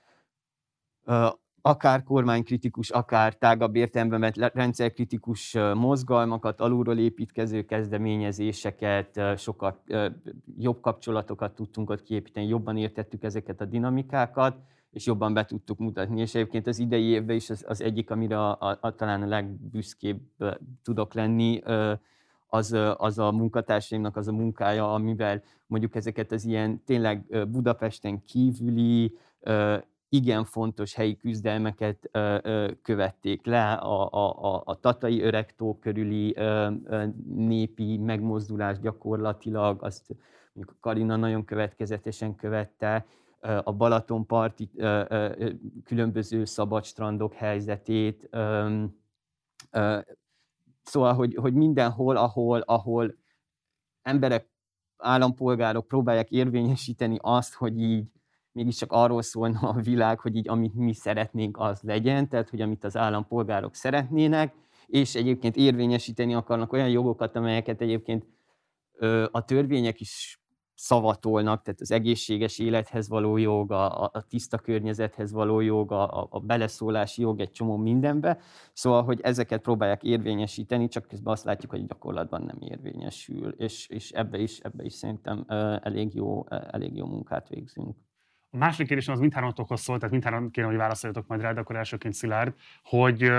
akár 1.67 2.03
kormánykritikus, 2.03 2.91
akár 2.91 3.35
tágabb 3.35 3.77
értelemben 3.77 4.21
vett 4.21 4.55
rendszerkritikus 4.55 5.57
mozgalmakat, 5.75 6.61
alulról 6.61 6.99
építkező 6.99 7.65
kezdeményezéseket, 7.65 9.21
sokkal 9.37 9.83
jobb 10.59 10.81
kapcsolatokat 10.81 11.55
tudtunk 11.55 11.91
ott 11.91 12.03
kiépíteni, 12.03 12.47
jobban 12.47 12.77
értettük 12.77 13.23
ezeket 13.23 13.61
a 13.61 13.65
dinamikákat, 13.65 14.57
és 14.91 15.07
jobban 15.07 15.35
be 15.35 15.45
tudtuk 15.45 15.79
mutatni. 15.79 16.21
És 16.21 16.35
egyébként 16.35 16.67
az 16.67 16.79
idei 16.79 17.05
évben 17.05 17.37
is 17.37 17.51
az, 17.51 17.65
az 17.69 17.83
egyik, 17.83 18.11
amire 18.11 18.39
a, 18.39 18.57
a, 18.61 18.79
a, 18.81 18.95
talán 18.95 19.23
a 19.23 19.27
legbüszkébb 19.27 20.21
tudok 20.83 21.15
lenni, 21.15 21.63
az, 22.47 22.77
az 22.97 23.19
a 23.19 23.33
munkatársaimnak 23.33 24.17
az 24.17 24.29
a 24.29 24.33
munkája, 24.33 24.95
amivel 24.95 25.43
mondjuk 25.67 25.95
ezeket 25.95 26.33
az 26.33 26.45
ilyen 26.45 26.83
tényleg 26.85 27.47
Budapesten 27.49 28.25
kívüli 28.25 29.17
igen 30.09 30.45
fontos 30.45 30.95
helyi 30.95 31.17
küzdelmeket 31.17 32.09
ö, 32.13 32.39
ö, 32.43 32.71
követték 32.83 33.47
le, 33.47 33.73
a, 33.73 34.09
a, 34.11 34.63
a 34.65 34.81
tatai 34.81 35.23
öregtó 35.23 35.79
körüli 35.79 36.35
ö, 36.37 36.71
ö, 36.85 37.07
népi 37.27 37.99
megmozdulás 37.99 38.79
gyakorlatilag, 38.79 39.83
azt 39.83 40.17
mondjuk 40.53 40.77
Karina 40.81 41.17
nagyon 41.17 41.45
következetesen 41.45 42.35
követte, 42.35 43.07
a 43.65 43.73
Balatonparti 43.73 44.71
ö, 44.77 45.05
ö, 45.09 45.51
különböző 45.85 46.45
szabadstrandok 46.45 47.35
helyzetét, 47.35 48.29
ö, 48.31 48.85
ö, 49.71 49.99
szóval, 50.83 51.15
hogy, 51.15 51.35
hogy 51.35 51.55
mindenhol, 51.55 52.17
ahol, 52.17 52.61
ahol 52.61 53.15
emberek, 54.03 54.49
állampolgárok 54.97 55.89
próbálják 55.89 56.31
érvényesíteni 56.31 57.17
azt, 57.21 57.55
hogy 57.55 57.81
így 57.81 58.07
mégiscsak 58.55 58.93
arról 58.93 59.23
szólna 59.23 59.59
a 59.59 59.81
világ, 59.81 60.21
hogy 60.21 60.37
így 60.37 60.49
amit 60.49 60.75
mi 60.75 60.95
szeretnénk, 60.95 61.59
az 61.59 61.81
legyen, 61.83 62.29
tehát 62.29 62.51
hogy 62.51 62.61
amit 62.61 62.85
az 62.85 62.97
állampolgárok 62.97 63.75
szeretnének, 63.75 64.55
és 64.87 65.15
egyébként 65.15 65.57
érvényesíteni 65.57 66.35
akarnak 66.35 66.73
olyan 66.73 66.89
jogokat, 66.89 67.37
amelyeket 67.37 67.81
egyébként 67.81 68.27
ö, 68.93 69.27
a 69.31 69.45
törvények 69.45 70.01
is 70.01 70.39
szavatolnak, 70.75 71.63
tehát 71.63 71.81
az 71.81 71.91
egészséges 71.91 72.59
élethez 72.59 73.09
való 73.09 73.37
jog, 73.37 73.73
a, 73.73 74.03
a 74.03 74.25
tiszta 74.29 74.59
környezethez 74.59 75.33
való 75.33 75.61
jog, 75.61 75.93
a, 75.93 76.27
a 76.31 76.41
beleszólási 76.41 77.23
jog, 77.23 77.41
egy 77.41 77.51
csomó 77.51 77.77
mindenbe. 77.77 78.39
Szóval, 78.73 79.03
hogy 79.03 79.21
ezeket 79.21 79.63
próbálják 79.63 80.03
érvényesíteni, 80.03 80.89
csak 80.89 81.07
közben 81.07 81.33
azt 81.33 81.45
látjuk, 81.45 81.71
hogy 81.71 81.87
gyakorlatban 81.87 82.43
nem 82.43 82.59
érvényesül, 82.61 83.49
és, 83.51 83.89
és 83.89 84.11
ebbe, 84.11 84.39
is, 84.39 84.59
ebbe 84.59 84.85
is 84.85 84.93
szerintem 84.93 85.45
elég 85.83 86.15
jó, 86.15 86.49
elég 86.49 86.97
jó 86.97 87.07
munkát 87.07 87.49
végzünk. 87.49 87.97
A 88.55 88.57
második 88.57 88.87
kérdésem 88.87 89.15
az 89.15 89.21
mindhármatokhoz 89.21 89.81
szólt, 89.81 89.99
tehát 89.99 90.13
mindhárom 90.13 90.51
kérem, 90.51 90.71
hogy 90.71 90.79
válaszoljatok 90.79 91.27
majd 91.27 91.41
rá, 91.41 91.53
de 91.53 91.61
akkor 91.61 91.77
elsőként 91.77 92.15
Szilárd, 92.15 92.55
hogy 92.85 93.33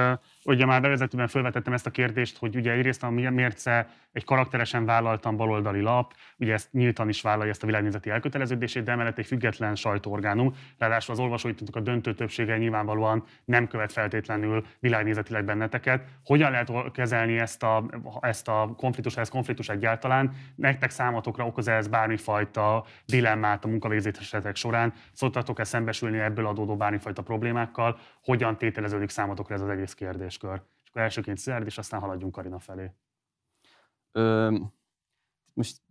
ugye 0.43 0.65
már 0.65 0.81
bevezetőben 0.81 1.27
felvetettem 1.27 1.73
ezt 1.73 1.85
a 1.85 1.89
kérdést, 1.89 2.37
hogy 2.37 2.55
ugye 2.55 2.71
egyrészt 2.71 3.03
a 3.03 3.09
mérce 3.09 3.89
egy 4.15 4.23
karakteresen 4.23 4.85
vállaltan 4.85 5.37
baloldali 5.37 5.81
lap, 5.81 6.13
ugye 6.37 6.53
ezt 6.53 6.71
nyíltan 6.71 7.09
is 7.09 7.21
vállalja 7.21 7.51
ezt 7.51 7.63
a 7.63 7.65
világnézeti 7.65 8.09
elköteleződését, 8.09 8.83
de 8.83 8.91
emellett 8.91 9.17
egy 9.17 9.25
független 9.25 9.75
sajtóorgánum, 9.75 10.55
ráadásul 10.77 11.13
az 11.13 11.19
olvasói 11.19 11.53
a 11.71 11.79
döntő 11.79 12.13
többsége 12.13 12.57
nyilvánvalóan 12.57 13.23
nem 13.45 13.67
követ 13.67 13.91
feltétlenül 13.91 14.65
világnézetileg 14.79 15.45
benneteket. 15.45 16.03
Hogyan 16.23 16.51
lehet 16.51 16.71
kezelni 16.91 17.37
ezt 17.37 17.63
a, 17.63 17.85
ezt 18.21 18.47
a 18.47 18.73
konfliktus, 18.77 19.17
ez 19.17 19.29
konfliktus 19.29 19.69
egyáltalán? 19.69 20.31
Nektek 20.55 20.89
számotokra 20.89 21.45
okoz 21.45 21.67
ez 21.67 21.87
bármifajta 21.87 22.85
dilemmát 23.05 23.65
a 23.65 23.67
munkavégzésetek 23.67 24.55
során? 24.55 24.93
Szoktatok-e 25.11 25.63
szembesülni 25.63 26.19
ebből 26.19 26.47
adódó 26.47 26.75
bármifajta 26.75 27.21
problémákkal? 27.21 27.99
Hogyan 28.23 28.57
tételeződik 28.57 29.09
számotokra 29.09 29.55
ez 29.55 29.61
az 29.61 29.69
egész 29.69 29.93
kérdéskör? 29.93 30.61
És 30.83 30.89
akkor 30.89 31.01
elsőként 31.01 31.37
Szilárd, 31.37 31.65
és 31.65 31.77
aztán 31.77 31.99
haladjunk 31.99 32.33
Karina 32.33 32.59
felé. 32.59 32.91
Ö, 34.17 34.57
most 35.53 35.81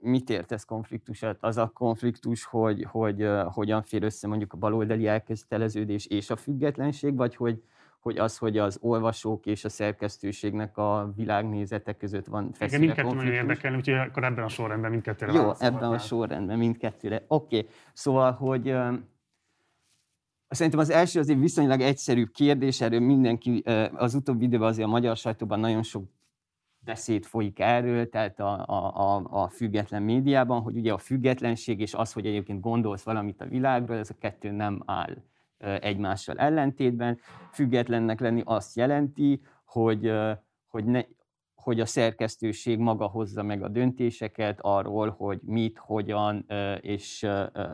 mit 0.00 0.30
értesz 0.30 0.64
konfliktusat? 0.64 1.36
Az 1.40 1.56
a 1.56 1.68
konfliktus, 1.74 2.44
hogy, 2.44 2.86
hogy 2.90 3.22
uh, 3.22 3.42
hogyan 3.52 3.82
fér 3.82 4.02
össze 4.02 4.28
mondjuk 4.28 4.52
a 4.52 4.56
baloldali 4.56 5.06
elkezdteleződés 5.06 6.06
és 6.06 6.30
a 6.30 6.36
függetlenség, 6.36 7.16
vagy 7.16 7.36
hogy, 7.36 7.62
hogy 8.00 8.18
az, 8.18 8.38
hogy 8.38 8.58
az 8.58 8.78
olvasók 8.80 9.46
és 9.46 9.64
a 9.64 9.68
szerkesztőségnek 9.68 10.76
a 10.76 11.12
világnézete 11.16 11.92
között 11.92 12.26
van 12.26 12.52
feszülye 12.52 12.82
Igen, 12.82 12.94
mindkettő 12.94 13.16
nagyon 13.16 13.32
érdekel, 13.32 13.74
úgyhogy 13.74 13.94
akkor 13.94 14.24
ebben 14.24 14.44
a 14.44 14.48
sorrendben 14.48 14.90
mindkettőre 14.90 15.32
Jó, 15.32 15.52
ebben 15.58 15.92
a 15.92 15.98
sorrendben 15.98 16.58
mindkettőre. 16.58 17.24
Oké, 17.28 17.58
okay. 17.58 17.70
szóval, 17.92 18.32
hogy 18.32 18.70
uh, 18.70 18.94
Szerintem 20.48 20.80
az 20.80 20.90
első 20.90 21.20
azért 21.20 21.38
viszonylag 21.38 21.80
egyszerűbb 21.80 22.30
kérdés, 22.30 22.80
erről 22.80 23.00
mindenki 23.00 23.62
az 23.94 24.14
utóbbi 24.14 24.44
időben 24.44 24.68
azért 24.68 24.86
a 24.86 24.90
magyar 24.90 25.16
sajtóban 25.16 25.60
nagyon 25.60 25.82
sok 25.82 26.04
beszéd 26.84 27.24
folyik 27.24 27.58
erről, 27.58 28.08
tehát 28.08 28.40
a, 28.40 28.64
a, 28.66 29.14
a, 29.14 29.26
a 29.42 29.48
független 29.48 30.02
médiában, 30.02 30.62
hogy 30.62 30.76
ugye 30.76 30.92
a 30.92 30.98
függetlenség 30.98 31.80
és 31.80 31.94
az, 31.94 32.12
hogy 32.12 32.26
egyébként 32.26 32.60
gondolsz 32.60 33.02
valamit 33.02 33.40
a 33.40 33.46
világról, 33.46 33.96
ez 33.96 34.10
a 34.10 34.18
kettő 34.18 34.50
nem 34.50 34.82
áll 34.86 35.16
egymással 35.80 36.36
ellentétben. 36.38 37.18
Függetlennek 37.52 38.20
lenni 38.20 38.42
azt 38.44 38.76
jelenti, 38.76 39.42
hogy, 39.64 40.12
hogy, 40.68 40.84
ne, 40.84 41.00
hogy 41.54 41.80
a 41.80 41.86
szerkesztőség 41.86 42.78
maga 42.78 43.06
hozza 43.06 43.42
meg 43.42 43.62
a 43.62 43.68
döntéseket 43.68 44.58
arról, 44.60 45.10
hogy 45.10 45.40
mit, 45.42 45.78
hogyan, 45.78 46.46
és 46.80 47.26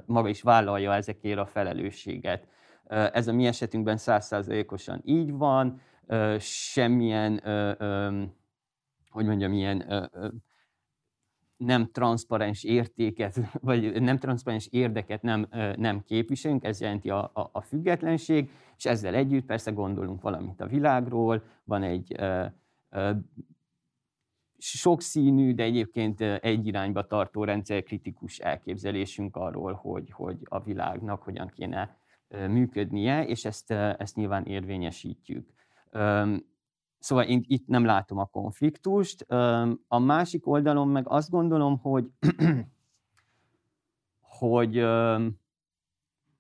maga 0.07 0.29
is 0.29 0.43
vállalja 0.43 0.95
ezekért 0.95 1.39
a 1.39 1.47
felelősséget. 1.47 2.47
Ez 2.89 3.29
a 3.29 3.33
mi 3.33 3.47
esetünkben 3.47 3.97
százszázalékosan 3.97 5.01
így 5.05 5.33
van, 5.33 5.81
semmilyen, 6.39 7.43
hogy 9.17 9.27
mondjam, 9.27 9.53
ilyen 9.53 10.11
nem 11.57 11.91
transzparens 11.93 12.65
értéket, 12.65 13.41
vagy 13.69 14.03
nem 14.03 14.19
transzparens 14.19 14.69
érdeket 14.71 15.23
nem, 15.23 15.47
nem 15.77 16.03
képviselünk, 16.05 16.65
ez 16.65 16.81
jelenti 16.81 17.11
a, 17.11 17.31
a, 17.35 17.49
a 17.53 17.61
függetlenség, 17.61 18.51
és 18.77 18.85
ezzel 18.85 19.15
együtt 19.15 19.47
persze 19.47 19.71
gondolunk 19.71 20.23
valamit 20.23 20.61
a 20.61 20.67
világról, 20.67 21.43
van 21.65 21.83
egy 21.83 22.17
sokszínű, 24.59 25.55
de 25.55 25.63
egyébként 25.63 26.21
egy 26.21 26.67
irányba 26.67 27.07
tartó 27.07 27.45
rendszerkritikus 27.45 28.39
elképzelésünk 28.39 29.37
arról, 29.37 29.73
hogy, 29.73 30.11
hogy 30.11 30.37
a 30.45 30.61
világnak 30.61 31.23
hogyan 31.23 31.49
kéne 31.55 31.99
működnie, 32.29 33.27
és 33.27 33.45
ezt, 33.45 33.71
ezt 33.71 34.17
nyilván 34.17 34.45
érvényesítjük. 34.45 35.49
Szóval 37.07 37.25
én 37.25 37.45
itt 37.47 37.67
nem 37.67 37.85
látom 37.85 38.19
a 38.19 38.25
konfliktust. 38.25 39.23
A 39.89 39.99
másik 39.99 40.47
oldalon 40.47 40.89
meg 40.89 41.09
azt 41.09 41.31
gondolom, 41.31 41.79
hogy, 41.79 42.11
hogy 44.39 44.79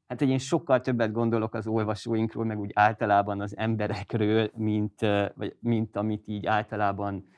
hát 0.07 0.19
hogy 0.19 0.29
én 0.29 0.39
sokkal 0.39 0.81
többet 0.81 1.13
gondolok 1.13 1.55
az 1.55 1.67
olvasóinkról, 1.67 2.45
meg 2.45 2.59
úgy 2.59 2.71
általában 2.75 3.41
az 3.41 3.57
emberekről, 3.57 4.51
mint, 4.55 5.01
vagy, 5.35 5.57
mint 5.61 5.97
amit 5.97 6.29
így 6.29 6.47
általában 6.47 7.29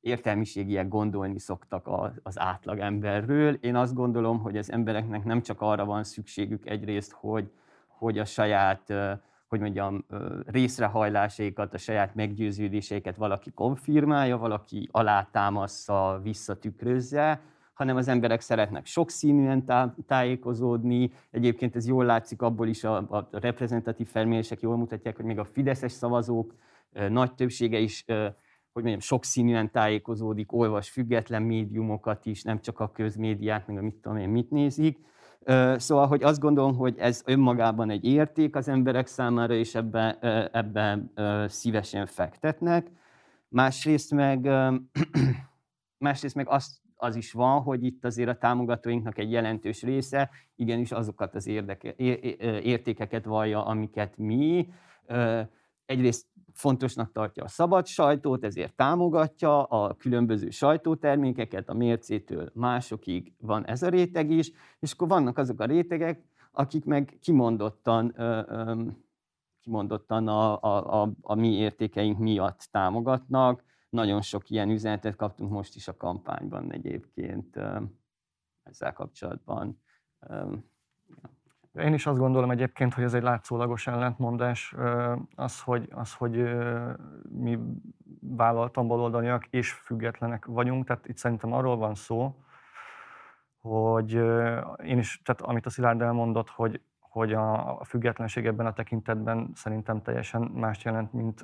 értelmiségiek 0.00 0.88
gondolni 0.88 1.38
szoktak 1.38 1.86
az, 1.86 2.20
az 2.22 2.38
átlag 2.38 2.78
emberről. 2.78 3.54
Én 3.54 3.76
azt 3.76 3.94
gondolom, 3.94 4.38
hogy 4.38 4.56
az 4.56 4.72
embereknek 4.72 5.24
nem 5.24 5.42
csak 5.42 5.60
arra 5.60 5.84
van 5.84 6.04
szükségük 6.04 6.66
egyrészt, 6.66 7.12
hogy, 7.12 7.50
hogy 7.86 8.18
a 8.18 8.24
saját 8.24 8.92
hogy 9.52 9.60
mondjam, 9.60 10.04
részrehajlásaikat, 10.46 11.74
a 11.74 11.78
saját 11.78 12.14
meggyőződéseiket 12.14 13.16
valaki 13.16 13.50
konfirmálja, 13.50 14.38
valaki 14.38 14.88
alátámaszza, 14.92 16.20
visszatükrözze, 16.22 17.40
hanem 17.72 17.96
az 17.96 18.08
emberek 18.08 18.40
szeretnek 18.40 18.86
sokszínűen 18.86 19.64
tájékozódni. 20.06 21.12
Egyébként 21.30 21.76
ez 21.76 21.86
jól 21.86 22.04
látszik 22.04 22.42
abból 22.42 22.68
is, 22.68 22.84
a, 22.84 22.96
a 22.96 23.28
reprezentatív 23.30 24.08
felmérések 24.08 24.60
jól 24.60 24.76
mutatják, 24.76 25.16
hogy 25.16 25.24
még 25.24 25.38
a 25.38 25.44
fideszes 25.44 25.92
szavazók 25.92 26.54
nagy 27.08 27.34
többsége 27.34 27.78
is 27.78 28.04
hogy 28.72 28.82
mondjam, 28.82 29.00
sokszínűen 29.00 29.70
tájékozódik, 29.70 30.52
olvas 30.52 30.90
független 30.90 31.42
médiumokat 31.42 32.26
is, 32.26 32.42
nem 32.42 32.60
csak 32.60 32.80
a 32.80 32.92
közmédiát, 32.92 33.66
meg 33.66 33.76
a 33.76 33.82
mit 33.82 33.94
tudom 33.94 34.18
én, 34.18 34.28
mit 34.28 34.50
nézik. 34.50 34.98
Szóval, 35.76 36.06
hogy 36.06 36.22
azt 36.22 36.40
gondolom, 36.40 36.76
hogy 36.76 36.94
ez 36.98 37.22
önmagában 37.24 37.90
egy 37.90 38.04
érték 38.04 38.56
az 38.56 38.68
emberek 38.68 39.06
számára, 39.06 39.54
és 39.54 39.74
ebben 39.74 40.18
ebbe 40.52 40.98
szívesen 41.46 42.06
fektetnek. 42.06 42.90
Másrészt 43.48 44.12
meg, 44.12 44.48
másrészt 45.98 46.34
meg 46.34 46.48
az, 46.48 46.80
az 46.96 47.16
is 47.16 47.32
van, 47.32 47.60
hogy 47.62 47.84
itt 47.84 48.04
azért 48.04 48.28
a 48.28 48.38
támogatóinknak 48.38 49.18
egy 49.18 49.30
jelentős 49.30 49.82
része 49.82 50.30
igenis 50.56 50.92
azokat 50.92 51.34
az 51.34 51.46
érdeke, 51.46 51.94
értékeket 52.62 53.24
vallja, 53.24 53.64
amiket 53.64 54.16
mi. 54.16 54.68
Egyrészt 55.92 56.26
fontosnak 56.52 57.12
tartja 57.12 57.44
a 57.44 57.48
szabad 57.48 57.86
sajtót, 57.86 58.44
ezért 58.44 58.74
támogatja 58.74 59.62
a 59.62 59.94
különböző 59.94 60.50
sajtótermékeket, 60.50 61.68
a 61.68 61.74
mércétől 61.74 62.50
másokig 62.54 63.32
van 63.38 63.66
ez 63.66 63.82
a 63.82 63.88
réteg 63.88 64.30
is, 64.30 64.52
és 64.78 64.92
akkor 64.92 65.08
vannak 65.08 65.38
azok 65.38 65.60
a 65.60 65.64
rétegek, 65.64 66.24
akik 66.50 66.84
meg 66.84 67.18
kimondottan, 67.20 68.14
kimondottan 69.60 70.28
a, 70.28 70.62
a, 70.62 71.02
a, 71.02 71.12
a 71.20 71.34
mi 71.34 71.52
értékeink 71.52 72.18
miatt 72.18 72.68
támogatnak. 72.70 73.62
Nagyon 73.90 74.22
sok 74.22 74.50
ilyen 74.50 74.70
üzenetet 74.70 75.16
kaptunk 75.16 75.50
most 75.50 75.76
is 75.76 75.88
a 75.88 75.96
kampányban 75.96 76.72
egyébként 76.72 77.56
ö, 77.56 77.80
ezzel 78.62 78.92
kapcsolatban. 78.92 79.80
Ö, 80.20 80.54
én 81.78 81.92
is 81.92 82.06
azt 82.06 82.18
gondolom 82.18 82.50
egyébként, 82.50 82.94
hogy 82.94 83.04
ez 83.04 83.14
egy 83.14 83.22
látszólagos 83.22 83.86
ellentmondás, 83.86 84.74
az, 85.34 85.60
hogy, 85.60 85.88
az, 85.90 86.14
hogy 86.14 86.54
mi 87.28 87.58
vállaltan 88.20 88.86
baloldaliak 88.88 89.46
és 89.46 89.72
függetlenek 89.72 90.44
vagyunk, 90.44 90.86
tehát 90.86 91.08
itt 91.08 91.16
szerintem 91.16 91.52
arról 91.52 91.76
van 91.76 91.94
szó, 91.94 92.34
hogy 93.60 94.12
én 94.84 94.98
is, 94.98 95.20
tehát 95.24 95.40
amit 95.40 95.66
a 95.66 95.70
Szilárd 95.70 96.00
elmondott, 96.00 96.48
hogy, 96.48 96.80
hogy 97.00 97.32
a, 97.32 97.78
a 97.80 97.84
függetlenség 97.84 98.46
ebben 98.46 98.66
a 98.66 98.72
tekintetben 98.72 99.50
szerintem 99.54 100.02
teljesen 100.02 100.42
más 100.42 100.84
jelent, 100.84 101.12
mint 101.12 101.40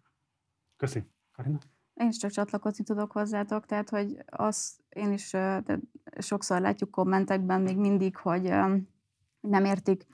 Köszi. 0.77 1.11
Karina? 1.33 1.59
Én 1.95 2.09
is 2.09 2.17
csak 2.17 2.31
csatlakozni 2.31 2.85
tudok 2.85 3.13
hozzátok, 3.13 3.67
tehát 3.67 3.91
hogy 3.91 4.25
az 4.27 4.81
én 4.89 5.13
is 5.13 5.31
de 5.31 5.79
sokszor 6.19 6.61
látjuk 6.61 6.91
kommentekben 6.91 7.61
még 7.61 7.77
mindig, 7.77 8.17
hogy 8.17 8.43
nem 9.41 9.65
értik 9.65 10.07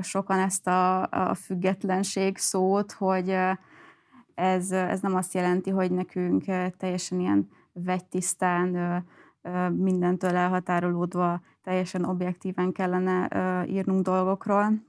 sokan 0.00 0.38
ezt 0.38 0.66
a, 0.66 1.02
a 1.02 1.34
függetlenség 1.34 2.38
szót, 2.38 2.92
hogy 2.92 3.36
ez, 4.34 4.70
ez 4.70 5.00
nem 5.00 5.14
azt 5.14 5.34
jelenti, 5.34 5.70
hogy 5.70 5.90
nekünk 5.90 6.44
teljesen 6.76 7.20
ilyen 7.20 7.48
vegytisztán, 7.72 9.04
mindentől 9.72 10.36
elhatárolódva, 10.36 11.40
teljesen 11.62 12.04
objektíven 12.04 12.72
kellene 12.72 13.28
írnunk 13.68 14.04
dolgokról, 14.04 14.85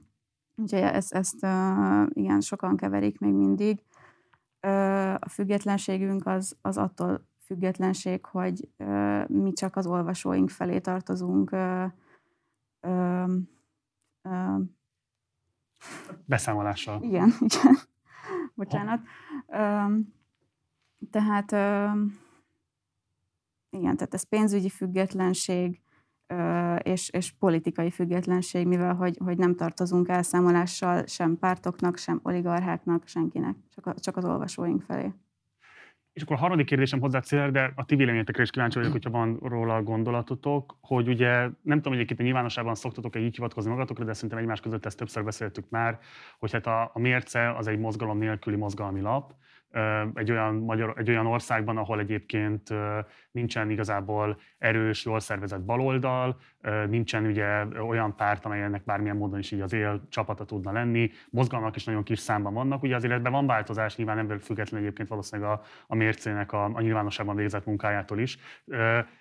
Úgyhogy 0.58 0.80
ezt, 0.80 1.12
ezt 1.12 1.46
igen, 2.08 2.40
sokan 2.40 2.76
keverik 2.76 3.18
még 3.18 3.32
mindig. 3.32 3.82
A 5.18 5.28
függetlenségünk 5.28 6.26
az, 6.26 6.56
az 6.62 6.76
attól 6.76 7.26
függetlenség, 7.44 8.24
hogy 8.24 8.68
mi 9.26 9.52
csak 9.52 9.76
az 9.76 9.86
olvasóink 9.86 10.50
felé 10.50 10.78
tartozunk. 10.78 11.56
Beszámolással. 16.24 17.02
Igen, 17.02 17.32
igen. 17.48 17.76
Bocsánat. 18.54 19.00
Ö, 19.46 19.84
tehát 21.10 21.52
ö, 21.52 21.88
igen, 23.70 23.96
tehát 23.96 24.14
ez 24.14 24.22
pénzügyi 24.22 24.68
függetlenség, 24.68 25.80
és, 26.82 27.10
és 27.10 27.32
politikai 27.38 27.90
függetlenség, 27.90 28.66
mivel 28.66 28.94
hogy, 28.94 29.16
hogy 29.24 29.38
nem 29.38 29.54
tartozunk 29.54 30.08
elszámolással 30.08 31.06
sem 31.06 31.38
pártoknak, 31.38 31.96
sem 31.96 32.20
oligarcháknak, 32.22 33.06
senkinek, 33.06 33.56
csak, 33.74 33.86
a, 33.86 33.94
csak 33.94 34.16
az 34.16 34.24
olvasóink 34.24 34.82
felé. 34.82 35.12
És 36.12 36.24
akkor 36.24 36.36
a 36.36 36.38
harmadik 36.38 36.66
kérdésem 36.66 37.00
hozzá 37.00 37.20
cél, 37.20 37.50
de 37.50 37.72
a 37.74 37.84
ti 37.84 37.94
véleményetekre 37.94 38.42
is 38.42 38.50
kíváncsi 38.50 38.78
vagyok, 38.78 38.92
hogyha 38.92 39.10
van 39.10 39.38
róla 39.42 39.82
gondolatotok, 39.82 40.76
hogy 40.80 41.08
ugye 41.08 41.48
nem 41.62 41.76
tudom, 41.76 41.98
hogy 41.98 42.10
itt 42.10 42.18
a 42.18 42.22
nyilvánosságban 42.22 42.74
szoktatok-e 42.74 43.18
így 43.18 43.34
hivatkozni 43.34 43.70
magatokra, 43.70 44.04
de 44.04 44.12
szerintem 44.12 44.38
egymás 44.38 44.60
között 44.60 44.86
ezt 44.86 44.96
többször 44.96 45.24
beszéltük 45.24 45.64
már, 45.68 45.98
hogy 46.38 46.52
hát 46.52 46.66
a, 46.66 46.90
a 46.94 46.98
mérce 46.98 47.56
az 47.56 47.66
egy 47.66 47.78
mozgalom 47.78 48.18
nélküli 48.18 48.56
mozgalmi 48.56 49.00
lap, 49.00 49.34
egy 50.14 50.30
olyan, 50.30 50.54
magyar, 50.54 50.94
egy 50.96 51.08
olyan 51.08 51.26
országban, 51.26 51.76
ahol 51.76 51.98
egyébként 51.98 52.68
nincsen 53.30 53.70
igazából 53.70 54.38
erős, 54.58 55.04
jól 55.04 55.20
szervezett 55.20 55.60
baloldal, 55.60 56.36
nincsen 56.88 57.26
ugye 57.26 57.64
olyan 57.64 58.16
párt, 58.16 58.44
amelynek 58.44 58.84
bármilyen 58.84 59.16
módon 59.16 59.38
is 59.38 59.50
így 59.50 59.60
az 59.60 59.72
él 59.72 60.02
csapata 60.08 60.44
tudna 60.44 60.72
lenni, 60.72 61.10
mozgalmak 61.30 61.76
is 61.76 61.84
nagyon 61.84 62.02
kis 62.02 62.18
számban 62.18 62.54
vannak, 62.54 62.82
ugye 62.82 62.96
azért 62.96 63.12
ebben 63.12 63.32
van 63.32 63.46
változás, 63.46 63.96
nyilván 63.96 64.26
nem 64.26 64.38
független 64.38 64.80
egyébként 64.80 65.08
valószínűleg 65.08 65.50
a, 65.50 65.62
a 65.86 65.94
mércének 65.94 66.52
a, 66.52 66.64
a 66.64 66.80
nyilvánosságban 66.80 67.36
végzett 67.36 67.66
munkájától 67.66 68.18
is. 68.18 68.38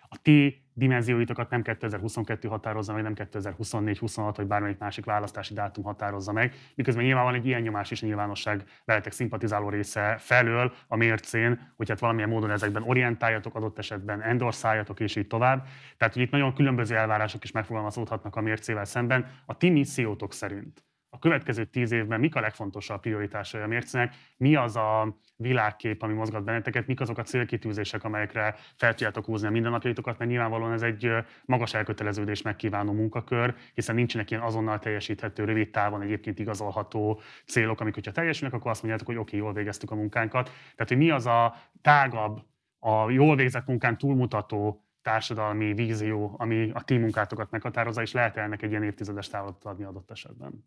A 0.10 0.18
ti 0.22 0.66
dimenzióitokat 0.74 1.50
nem 1.50 1.62
2022 1.62 2.48
határozza 2.48 2.94
meg, 2.94 3.04
nem 3.04 3.14
2024-26, 3.16 4.34
vagy 4.36 4.48
bármelyik 4.48 4.78
másik 4.78 5.06
választási 5.06 5.54
dátum 5.54 5.84
határozza 5.84 6.32
meg, 6.32 6.54
miközben 6.76 7.04
nyilván 7.04 7.24
van 7.24 7.34
egy 7.34 7.46
ilyen 7.46 7.62
nyomás 7.62 7.92
is 7.92 8.02
nyilvánosság 8.02 8.64
veletek 8.86 9.12
szimpatizáló 9.12 9.70
része 9.70 10.18
felől 10.18 10.74
a 10.88 10.96
mércén, 10.96 11.74
hogy 11.76 11.90
hát 11.90 12.00
valamilyen 12.00 12.30
módon 12.30 12.52
ezekben 12.52 12.84
orientáljatok, 12.84 13.56
adott 13.56 13.78
esetben 13.78 14.22
endorszáljatok, 14.22 15.00
és 15.00 15.16
így 15.16 15.28
tovább. 15.28 15.68
Tehát, 15.98 16.14
hogy 16.14 16.24
itt 16.24 16.32
nagyon 16.32 16.54
különböző 16.54 16.96
elvárások 16.96 17.44
is 17.44 17.52
megfogalmazódhatnak 17.52 18.36
a 18.36 18.42
mércével 18.42 18.86
szemben. 18.86 19.26
A 19.46 19.58
ti 19.58 19.70
missziótok 19.70 20.34
szerint 20.34 20.86
a 21.10 21.20
következő 21.20 21.66
tíz 21.66 21.92
évben 21.92 22.20
mik 22.20 22.36
a 22.36 22.40
legfontosabb 22.40 23.00
prioritásai 23.00 23.62
a 23.62 23.68
mércének, 23.68 24.16
mi 24.38 24.56
az 24.56 24.76
a 24.76 25.18
világkép, 25.38 26.02
ami 26.02 26.14
mozgat 26.14 26.44
benneteket, 26.44 26.88
mik 26.88 27.00
azok 27.00 27.18
a 27.18 27.24
célkitűzések, 27.24 28.04
amelyekre 28.04 28.56
fel 28.76 28.90
tudjátok 28.90 29.26
húzni 29.26 29.48
a 29.48 29.52
mindennapjaitokat, 29.52 30.18
mert 30.18 30.30
nyilvánvalóan 30.30 30.72
ez 30.72 30.82
egy 30.82 31.12
magas 31.46 31.74
elköteleződés 31.74 32.42
megkívánó 32.42 32.92
munkakör, 32.92 33.56
hiszen 33.74 33.96
nincsenek 33.96 34.32
ilyen 34.32 34.44
azonnal 34.44 34.80
teljesíthető, 34.80 35.44
rövid 35.44 35.70
távon 35.70 36.02
egyébként 36.02 36.40
igazolható 36.40 37.22
célok, 37.46 37.80
amik, 37.80 37.94
hogyha 37.94 38.12
teljesülnek, 38.12 38.58
akkor 38.58 38.72
azt 38.72 38.82
mondjátok, 38.82 39.08
hogy 39.08 39.18
oké, 39.18 39.36
okay, 39.36 39.40
jól 39.40 39.54
végeztük 39.54 39.92
a 39.92 39.96
munkánkat. 39.96 40.46
Tehát, 40.46 40.88
hogy 40.88 40.98
mi 40.98 41.10
az 41.10 41.26
a 41.26 41.56
tágabb, 41.82 42.42
a 42.80 43.10
jól 43.10 43.36
végzett 43.36 43.68
munkán 43.68 43.98
túlmutató 43.98 44.82
társadalmi 45.02 45.74
vízió, 45.74 46.36
ami 46.38 46.72
a 46.74 46.82
ti 46.82 46.98
munkátokat 46.98 47.52
meghatározza, 47.52 48.02
és 48.02 48.12
lehet 48.12 48.38
ennek 48.38 48.62
egy 48.62 48.70
ilyen 48.70 48.84
évtizedes 48.84 49.28
távolatot 49.28 49.66
adni 49.66 49.84
adott 49.84 50.12
esetben? 50.12 50.66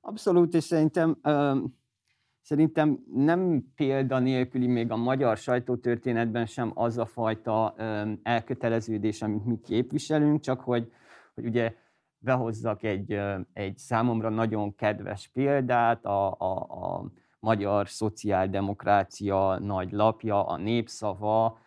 Abszolút, 0.00 0.54
és 0.54 0.64
szerintem 0.64 1.18
Szerintem 2.42 2.98
nem 3.14 3.64
példa 3.74 4.18
nélküli 4.18 4.66
még 4.66 4.90
a 4.90 4.96
magyar 4.96 5.36
sajtótörténetben 5.36 6.46
sem 6.46 6.70
az 6.74 6.98
a 6.98 7.06
fajta 7.06 7.74
elköteleződés, 8.22 9.22
amit 9.22 9.44
mi 9.44 9.60
képviselünk, 9.60 10.40
csak 10.40 10.60
hogy, 10.60 10.92
hogy 11.34 11.46
ugye 11.46 11.74
behozzak 12.18 12.82
egy, 12.82 13.20
egy 13.52 13.78
számomra 13.78 14.28
nagyon 14.28 14.74
kedves 14.74 15.28
példát, 15.32 16.04
a, 16.04 16.36
a, 16.38 16.52
a 16.58 17.12
magyar 17.40 17.88
szociáldemokrácia 17.88 19.58
nagy 19.58 19.92
lapja, 19.92 20.46
a 20.46 20.56
népszava, 20.56 21.58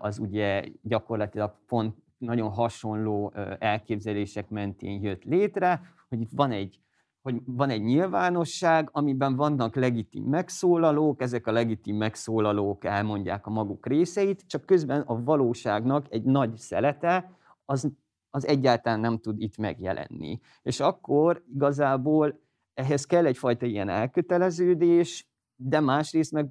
az 0.00 0.18
ugye 0.18 0.64
gyakorlatilag 0.82 1.54
pont 1.66 1.96
nagyon 2.18 2.50
hasonló 2.50 3.32
elképzelések 3.58 4.48
mentén 4.48 5.02
jött 5.02 5.24
létre, 5.24 5.80
hogy 6.08 6.20
itt 6.20 6.30
van 6.32 6.50
egy 6.50 6.80
hogy 7.22 7.40
van 7.44 7.70
egy 7.70 7.82
nyilvánosság, 7.82 8.88
amiben 8.92 9.36
vannak 9.36 9.74
legitim 9.74 10.24
megszólalók, 10.24 11.20
ezek 11.20 11.46
a 11.46 11.52
legitim 11.52 11.96
megszólalók 11.96 12.84
elmondják 12.84 13.46
a 13.46 13.50
maguk 13.50 13.86
részeit, 13.86 14.44
csak 14.46 14.64
közben 14.66 15.00
a 15.00 15.22
valóságnak 15.22 16.06
egy 16.10 16.22
nagy 16.22 16.56
szelete 16.56 17.30
az, 17.64 17.88
az 18.30 18.46
egyáltalán 18.46 19.00
nem 19.00 19.18
tud 19.18 19.40
itt 19.40 19.56
megjelenni. 19.56 20.40
És 20.62 20.80
akkor 20.80 21.44
igazából 21.54 22.40
ehhez 22.74 23.04
kell 23.04 23.26
egyfajta 23.26 23.66
ilyen 23.66 23.88
elköteleződés, 23.88 25.28
de 25.56 25.80
másrészt 25.80 26.32
meg 26.32 26.50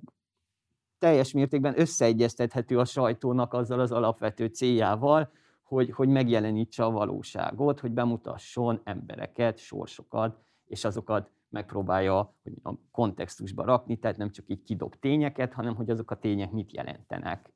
teljes 0.98 1.32
mértékben 1.32 1.80
összeegyeztethető 1.80 2.80
a 2.80 2.86
sajtónak 2.86 3.54
azzal 3.54 3.80
az 3.80 3.92
alapvető 3.92 4.46
céljával, 4.46 5.32
hogy, 5.64 5.92
hogy 5.92 6.08
megjelenítse 6.08 6.84
a 6.84 6.92
valóságot, 6.92 7.80
hogy 7.80 7.92
bemutasson 7.92 8.82
embereket, 8.84 9.58
sorsokat, 9.58 10.38
és 10.70 10.86
azokat 10.86 11.30
megpróbálja 11.50 12.34
hogy 12.44 12.54
a 12.64 12.74
kontextusba 12.92 13.64
rakni, 13.64 13.98
tehát 13.98 14.18
nem 14.18 14.32
csak 14.32 14.46
így 14.48 14.64
kidob 14.64 14.96
tényeket, 15.00 15.54
hanem 15.54 15.76
hogy 15.76 15.90
azok 15.90 16.12
a 16.12 16.16
tények 16.16 16.52
mit 16.52 16.72
jelentenek. 16.72 17.52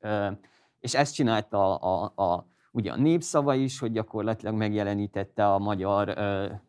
És 0.80 0.94
ezt 0.94 1.14
csinálta 1.14 1.78
a, 1.78 2.12
a, 2.14 2.22
a, 2.22 2.46
ugye 2.72 2.92
a 2.92 2.96
népszava 2.96 3.54
is, 3.54 3.78
hogy 3.78 3.92
gyakorlatilag 3.92 4.54
megjelenítette 4.54 5.52
a 5.52 5.58
magyar, 5.58 6.18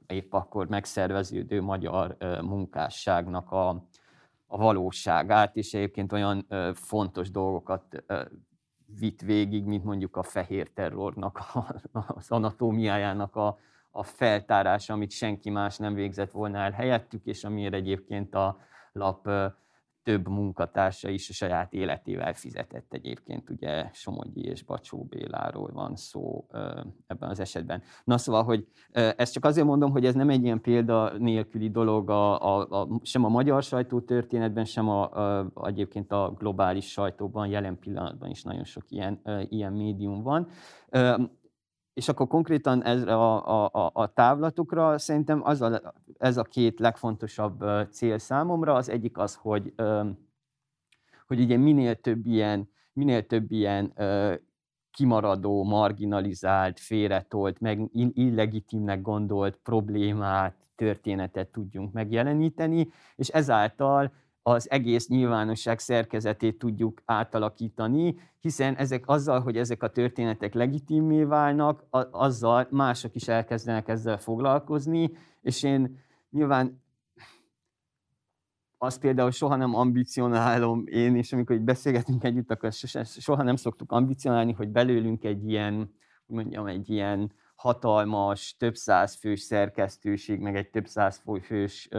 épp 0.08 0.34
akkor 0.34 0.68
megszerveződő 0.68 1.62
magyar 1.62 2.18
munkásságnak 2.42 3.52
a, 3.52 3.70
a 4.46 4.58
valóságát, 4.58 5.56
és 5.56 5.74
egyébként 5.74 6.12
olyan 6.12 6.48
fontos 6.74 7.32
dolgokat 7.32 8.04
vitt 9.00 9.22
végig, 9.22 9.66
mint 9.66 9.84
mondjuk 9.84 10.18
a 10.18 10.24
fehér 10.24 10.70
terrornak, 10.74 11.40
az 11.92 12.32
anatómiájának 12.32 13.36
a, 13.36 13.58
a 13.98 14.04
feltárása, 14.04 14.94
amit 14.94 15.12
senki 15.12 15.50
más 15.50 15.78
nem 15.78 15.94
végzett 15.94 16.32
volna 16.32 16.58
el 16.58 16.72
helyettük, 16.72 17.26
és 17.26 17.44
amiért 17.44 17.74
egyébként 17.74 18.36
a 18.36 18.58
lap 18.92 19.30
több 20.04 20.28
munkatársa 20.28 21.10
is 21.10 21.30
a 21.30 21.34
saját 21.34 21.74
életével 21.74 22.34
fizetett 22.34 22.94
egyébként, 22.94 23.50
ugye 23.50 23.90
Somogyi 23.94 24.42
és 24.42 24.64
Bacsó 24.64 25.04
Béláról 25.04 25.72
van 25.74 25.96
szó 25.96 26.46
ebben 27.08 27.30
az 27.30 27.40
esetben. 27.40 27.82
Na 28.04 28.18
szóval, 28.18 28.44
hogy 28.44 28.68
ezt 28.92 29.34
csak 29.34 29.46
azért 29.46 29.68
mondom, 29.68 29.92
hogy 29.92 30.06
ez 30.06 30.14
nem 30.14 30.30
egy 30.30 30.44
ilyen 30.44 30.62
példa 30.62 31.18
nélküli 31.18 31.70
dolog 31.70 32.10
a, 32.10 32.42
a, 32.42 32.82
a, 32.82 32.88
sem 33.02 33.24
a 33.24 33.30
magyar 33.30 33.64
sajtótörténetben, 33.64 34.66
sem 34.66 34.90
a, 34.90 35.12
a, 35.44 35.68
egyébként 35.68 36.12
a 36.12 36.34
globális 36.38 36.92
sajtóban, 36.92 37.48
jelen 37.48 37.80
pillanatban 37.80 38.30
is 38.30 38.44
nagyon 38.44 38.64
sok 38.64 38.84
ilyen, 38.90 39.22
ilyen 39.50 39.74
médium 39.74 40.24
van. 40.24 40.48
És 41.96 42.10
akkor 42.10 42.28
konkrétan 42.28 42.84
ez 42.84 43.02
a, 43.02 43.66
a, 43.66 43.92
a 43.94 44.14
távlatokra 44.14 44.98
szerintem 44.98 45.44
az 45.44 45.62
a, 45.62 45.94
ez 46.18 46.38
a 46.38 46.44
két 46.44 46.80
legfontosabb 46.80 47.64
cél 47.92 48.18
számomra. 48.18 48.74
Az 48.74 48.90
egyik 48.90 49.18
az, 49.18 49.36
hogy, 49.36 49.74
hogy 51.28 51.40
ugye 51.40 51.58
minél 51.58 51.96
több 51.96 52.26
ilyen, 52.26 52.70
minél 52.94 53.26
több 53.26 53.52
ilyen 53.52 53.94
kimaradó, 54.92 55.64
marginalizált, 55.64 56.80
félretolt, 56.80 57.60
meg 57.60 57.90
illegitimnek 58.14 59.02
gondolt 59.02 59.60
problémát, 59.64 60.56
történetet 60.76 61.48
tudjunk 61.48 61.94
megjeleníteni, 61.94 62.88
és 63.16 63.28
ezáltal 63.28 64.12
az 64.48 64.72
egész 64.72 65.08
nyilvánosság 65.08 65.80
szerkezetét 65.80 66.58
tudjuk 66.58 67.02
átalakítani, 67.06 68.16
hiszen 68.40 68.76
ezek 68.76 69.08
azzal, 69.08 69.40
hogy 69.40 69.58
ezek 69.58 69.84
a 69.84 69.90
történetek 69.90 70.54
legitimé 70.54 71.24
válnak, 71.24 71.84
azzal 72.12 72.68
mások 72.72 73.16
is 73.16 73.28
elkezdenek 73.28 73.88
ezzel 73.88 74.18
foglalkozni, 74.18 75.12
és 75.42 75.64
én 75.64 76.04
nyilván 76.30 76.84
azt 78.78 79.00
például 79.00 79.32
soha 79.32 79.56
nem 79.56 79.76
ambicionálom 79.76 80.84
én, 80.88 81.16
és 81.16 81.34
amikor 81.34 81.56
így 81.56 81.62
beszélgetünk 81.62 82.24
együtt, 82.24 82.52
akkor 82.52 82.74
soha 83.04 83.44
nem 83.44 83.56
szoktuk 83.56 83.92
ambicionálni, 83.92 84.52
hogy 84.52 84.70
belőlünk 84.70 85.24
egy 85.24 85.50
ilyen, 85.50 85.94
mondjam, 86.26 86.68
egy 86.68 86.90
ilyen 86.90 87.32
hatalmas, 87.56 88.56
több 88.58 88.76
száz 88.76 89.16
fős 89.16 89.40
szerkesztőség, 89.40 90.40
meg 90.40 90.56
egy 90.56 90.70
több 90.70 90.88
száz 90.88 91.24
fős 91.42 91.90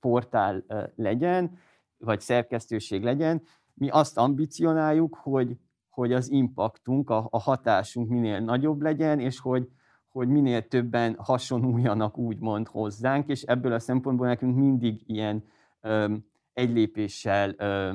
portál 0.00 0.64
legyen, 0.96 1.58
vagy 1.98 2.20
szerkesztőség 2.20 3.02
legyen. 3.02 3.42
Mi 3.74 3.88
azt 3.88 4.18
ambicionáljuk, 4.18 5.14
hogy, 5.14 5.56
hogy 5.88 6.12
az 6.12 6.30
impaktunk, 6.30 7.10
a, 7.10 7.28
a 7.30 7.38
hatásunk 7.38 8.08
minél 8.08 8.40
nagyobb 8.40 8.80
legyen, 8.80 9.20
és 9.20 9.38
hogy, 9.38 9.68
hogy 10.08 10.28
minél 10.28 10.68
többen 10.68 11.16
hasonuljanak 11.18 12.18
úgymond 12.18 12.68
hozzánk, 12.68 13.28
és 13.28 13.42
ebből 13.42 13.72
a 13.72 13.78
szempontból 13.78 14.26
nekünk 14.26 14.56
mindig 14.56 15.02
ilyen 15.06 15.44
ö, 15.80 16.14
egy 16.52 16.70
lépéssel 16.70 17.54
ö, 17.58 17.94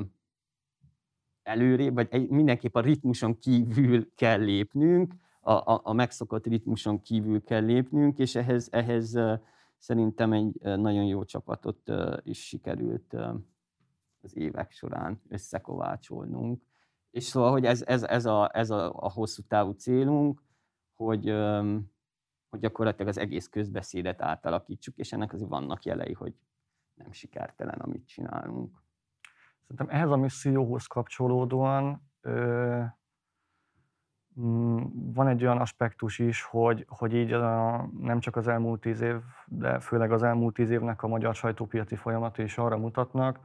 előrébb, 1.42 1.94
vagy 1.94 2.06
egy, 2.10 2.28
mindenképp 2.28 2.74
a 2.74 2.80
ritmuson 2.80 3.38
kívül 3.38 4.14
kell 4.14 4.40
lépnünk, 4.40 5.14
a, 5.46 5.72
a, 5.74 5.80
a 5.84 5.92
megszokott 5.92 6.46
ritmuson 6.46 7.02
kívül 7.02 7.44
kell 7.44 7.64
lépnünk, 7.64 8.18
és 8.18 8.34
ehhez, 8.34 8.68
ehhez 8.72 9.18
szerintem 9.78 10.32
egy 10.32 10.60
nagyon 10.60 11.04
jó 11.04 11.24
csapatot 11.24 11.92
is 12.22 12.46
sikerült 12.46 13.16
az 14.20 14.36
évek 14.36 14.70
során 14.70 15.20
összekovácsolnunk. 15.28 16.62
És 17.10 17.24
szóval, 17.24 17.50
hogy 17.50 17.64
ez, 17.64 17.82
ez, 17.82 18.02
ez, 18.02 18.26
a, 18.26 18.50
ez 18.52 18.70
a, 18.70 18.92
a 18.94 19.10
hosszú 19.10 19.42
távú 19.42 19.70
célunk, 19.70 20.42
hogy, 20.94 21.34
hogy 22.48 22.60
gyakorlatilag 22.60 23.08
az 23.08 23.18
egész 23.18 23.48
közbeszédet 23.48 24.22
átalakítsuk, 24.22 24.96
és 24.96 25.12
ennek 25.12 25.32
azért 25.32 25.50
vannak 25.50 25.84
jelei, 25.84 26.12
hogy 26.12 26.34
nem 26.94 27.12
sikertelen, 27.12 27.78
amit 27.78 28.06
csinálunk. 28.06 28.82
Szerintem 29.60 29.96
ehhez 29.96 30.10
a 30.10 30.16
misszióhoz 30.16 30.86
kapcsolódóan 30.86 32.10
van 35.14 35.28
egy 35.28 35.42
olyan 35.42 35.58
aspektus 35.58 36.18
is, 36.18 36.42
hogy, 36.42 36.84
hogy 36.88 37.14
így 37.14 37.32
a, 37.32 37.88
nem 38.00 38.20
csak 38.20 38.36
az 38.36 38.48
elmúlt 38.48 38.80
tíz 38.80 39.00
év, 39.00 39.16
de 39.46 39.80
főleg 39.80 40.12
az 40.12 40.22
elmúlt 40.22 40.54
tíz 40.54 40.70
évnek 40.70 41.02
a 41.02 41.08
magyar 41.08 41.34
sajtópiaci 41.34 41.96
folyamata 41.96 42.42
is 42.42 42.58
arra 42.58 42.76
mutatnak, 42.76 43.38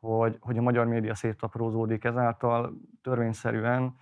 hogy, 0.00 0.36
hogy 0.40 0.58
a 0.58 0.62
magyar 0.62 0.86
média 0.86 1.14
szétaprózódik 1.14 2.04
ezáltal. 2.04 2.72
Törvényszerűen 3.02 3.96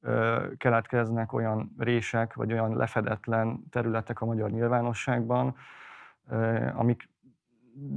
ö, 0.00 0.46
keletkeznek 0.56 1.32
olyan 1.32 1.74
rések, 1.78 2.34
vagy 2.34 2.52
olyan 2.52 2.76
lefedetlen 2.76 3.64
területek 3.70 4.20
a 4.20 4.26
magyar 4.26 4.50
nyilvánosságban, 4.50 5.56
ö, 6.28 6.66
amik 6.74 7.08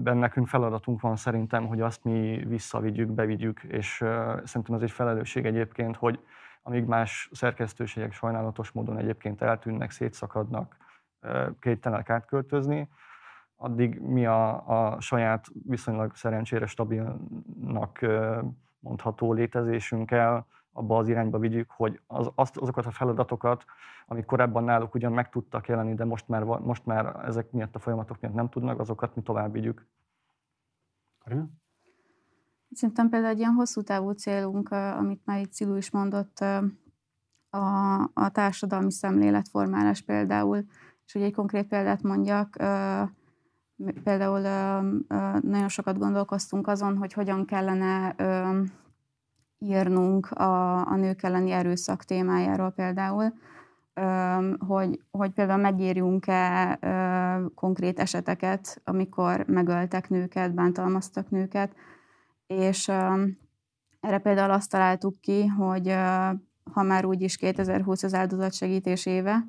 nekünk 0.03 0.47
feladatunk 0.47 1.01
van 1.01 1.15
szerintem, 1.15 1.67
hogy 1.67 1.81
azt 1.81 2.03
mi 2.03 2.43
visszavigyük, 2.47 3.09
bevigyük, 3.09 3.63
és 3.63 4.01
uh, 4.01 4.09
szerintem 4.43 4.75
ez 4.75 4.81
egy 4.81 4.91
felelősség 4.91 5.45
egyébként, 5.45 5.95
hogy 5.95 6.19
amíg 6.62 6.86
más 6.86 7.30
szerkesztőségek 7.32 8.13
sajnálatos 8.13 8.72
módon 8.72 8.98
egyébként 8.98 9.41
eltűnnek, 9.41 9.91
szétszakadnak, 9.91 10.78
képtelenek 11.60 12.10
átköltözni, 12.10 12.89
addig 13.56 14.00
mi 14.00 14.26
a, 14.26 14.67
a 14.67 15.02
saját 15.02 15.48
viszonylag 15.67 16.15
szerencsére 16.15 16.65
stabilnak 16.65 18.06
mondható 18.80 19.34
létezésünkkel 19.34 20.48
abba 20.72 20.98
az 20.98 21.08
irányba 21.08 21.39
vigyük, 21.39 21.72
hogy 21.72 22.02
az, 22.08 22.32
azt, 22.36 22.58
azokat 22.58 22.86
a 22.86 22.91
feladatokat, 22.91 23.65
amik 24.08 24.26
korábban 24.26 24.63
náluk 24.63 24.93
ugyan 24.93 25.12
meg 25.12 25.30
tudtak 25.30 25.67
jelenni, 25.67 25.93
de 25.93 26.06
most 26.06 26.28
már, 26.28 26.43
most 26.43 26.86
már 26.86 27.26
ezek 27.26 27.52
miatt 27.52 27.76
a 27.76 27.80
folyamatok 27.80 28.19
miatt 28.19 28.34
nem 28.34 28.50
tudnak, 28.50 28.80
azokat 28.80 29.15
mi 29.15 29.22
tovább 29.22 29.52
vigyük. 29.52 29.88
Karina? 31.24 31.48
Szerintem 32.71 33.10
például 33.10 33.32
egy 33.32 33.39
ilyen 33.39 33.53
hosszú 33.53 33.82
távú 33.82 34.12
célunk, 34.12 34.69
amit 34.71 35.25
már 35.25 35.39
itt 35.39 35.51
Cilu 35.51 35.75
is 35.75 35.91
mondott, 35.91 36.39
a, 37.49 38.01
a 38.13 38.29
társadalmi 38.32 38.91
szemléletformálás 38.91 40.01
például, 40.01 40.65
és 41.05 41.13
hogy 41.13 41.21
egy 41.21 41.34
konkrét 41.34 41.67
példát 41.67 42.01
mondjak, 42.01 42.55
például 44.03 44.39
nagyon 45.39 45.67
sokat 45.67 45.97
gondolkoztunk 45.97 46.67
azon, 46.67 46.97
hogy 46.97 47.13
hogyan 47.13 47.45
kellene 47.45 48.15
írnunk 49.60 50.32
a, 50.32 50.86
a 50.88 50.95
nők 50.95 51.23
elleni 51.23 51.51
erőszak 51.51 52.03
témájáról 52.03 52.71
például, 52.71 53.34
hogy, 54.67 55.01
hogy 55.12 55.32
például 55.32 55.62
megírjunk-e 55.62 56.79
konkrét 57.55 57.99
eseteket, 57.99 58.82
amikor 58.84 59.45
megöltek 59.47 60.10
nőket, 60.10 60.53
bántalmaztak 60.53 61.29
nőket, 61.29 61.75
és 62.49 62.88
erre 63.99 64.17
például 64.21 64.51
azt 64.51 64.69
találtuk 64.69 65.21
ki, 65.21 65.45
hogy 65.45 65.88
ha 66.73 66.83
már 66.83 67.05
úgyis 67.05 67.38
2020 67.38 68.03
az 68.03 68.13
áldozatsegítés 68.13 69.05
éve, 69.05 69.45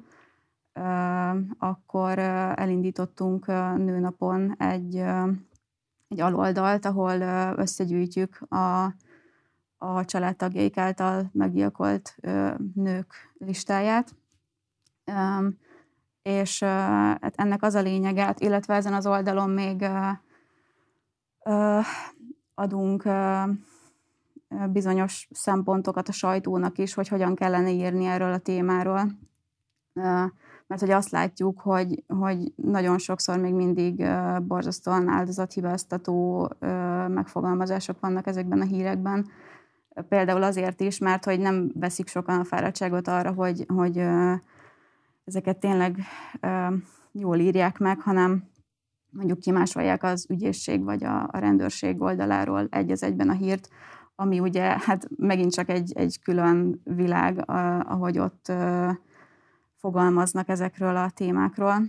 akkor 1.58 2.18
elindítottunk 2.18 3.46
nőnapon 3.76 4.54
egy, 4.58 4.96
egy 6.08 6.20
aloldalt, 6.20 6.84
ahol 6.84 7.20
összegyűjtjük 7.56 8.40
a, 8.48 8.84
a 9.78 10.04
családtagjaik 10.04 10.76
által 10.76 11.30
meggyilkolt 11.32 12.16
nők 12.74 13.14
listáját. 13.38 14.14
És 16.22 16.62
hát 16.62 17.34
ennek 17.36 17.62
az 17.62 17.74
a 17.74 17.80
lényege, 17.80 18.34
illetve 18.38 18.74
ezen 18.74 18.94
az 18.94 19.06
oldalon 19.06 19.50
még 19.50 19.86
adunk 22.60 23.08
bizonyos 24.72 25.28
szempontokat 25.30 26.08
a 26.08 26.12
sajtónak 26.12 26.78
is, 26.78 26.94
hogy 26.94 27.08
hogyan 27.08 27.34
kellene 27.34 27.70
írni 27.70 28.04
erről 28.04 28.32
a 28.32 28.38
témáról. 28.38 29.10
Mert 30.66 30.80
hogy 30.80 30.90
azt 30.90 31.10
látjuk, 31.10 31.60
hogy, 31.60 32.04
hogy 32.08 32.52
nagyon 32.56 32.98
sokszor 32.98 33.38
még 33.38 33.54
mindig 33.54 34.06
borzasztóan 34.42 35.08
áldozathibáztató 35.08 36.48
megfogalmazások 37.08 38.00
vannak 38.00 38.26
ezekben 38.26 38.60
a 38.60 38.64
hírekben, 38.64 39.26
Például 40.08 40.42
azért 40.42 40.80
is, 40.80 40.98
mert 40.98 41.24
hogy 41.24 41.40
nem 41.40 41.70
veszik 41.74 42.08
sokan 42.08 42.40
a 42.40 42.44
fáradtságot 42.44 43.08
arra, 43.08 43.32
hogy, 43.32 43.64
hogy 43.68 44.02
ezeket 45.24 45.58
tényleg 45.58 45.96
jól 47.12 47.38
írják 47.38 47.78
meg, 47.78 48.00
hanem 48.00 48.48
mondjuk 49.10 49.38
kimásolják 49.38 50.02
az 50.02 50.26
ügyészség 50.28 50.84
vagy 50.84 51.04
a, 51.04 51.22
a 51.22 51.38
rendőrség 51.38 52.00
oldaláról 52.00 52.66
egy 52.70 52.90
az 52.90 53.02
egyben 53.02 53.28
a 53.28 53.32
hírt, 53.32 53.68
ami 54.14 54.40
ugye 54.40 54.62
hát 54.62 55.08
megint 55.16 55.52
csak 55.52 55.68
egy, 55.68 55.92
egy 55.94 56.20
külön 56.22 56.80
világ, 56.84 57.42
ahogy 57.88 58.18
ott 58.18 58.52
fogalmaznak 59.76 60.48
ezekről 60.48 60.96
a 60.96 61.10
témákról. 61.10 61.82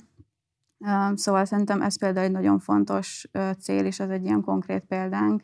Szóval 1.14 1.46
szerintem 1.46 1.82
ez 1.82 2.00
például 2.00 2.26
egy 2.26 2.32
nagyon 2.32 2.60
fontos 2.60 3.30
cél, 3.60 3.86
és 3.86 4.00
ez 4.00 4.10
egy 4.10 4.26
ilyen 4.26 4.42
konkrét 4.42 4.84
példánk. 4.86 5.44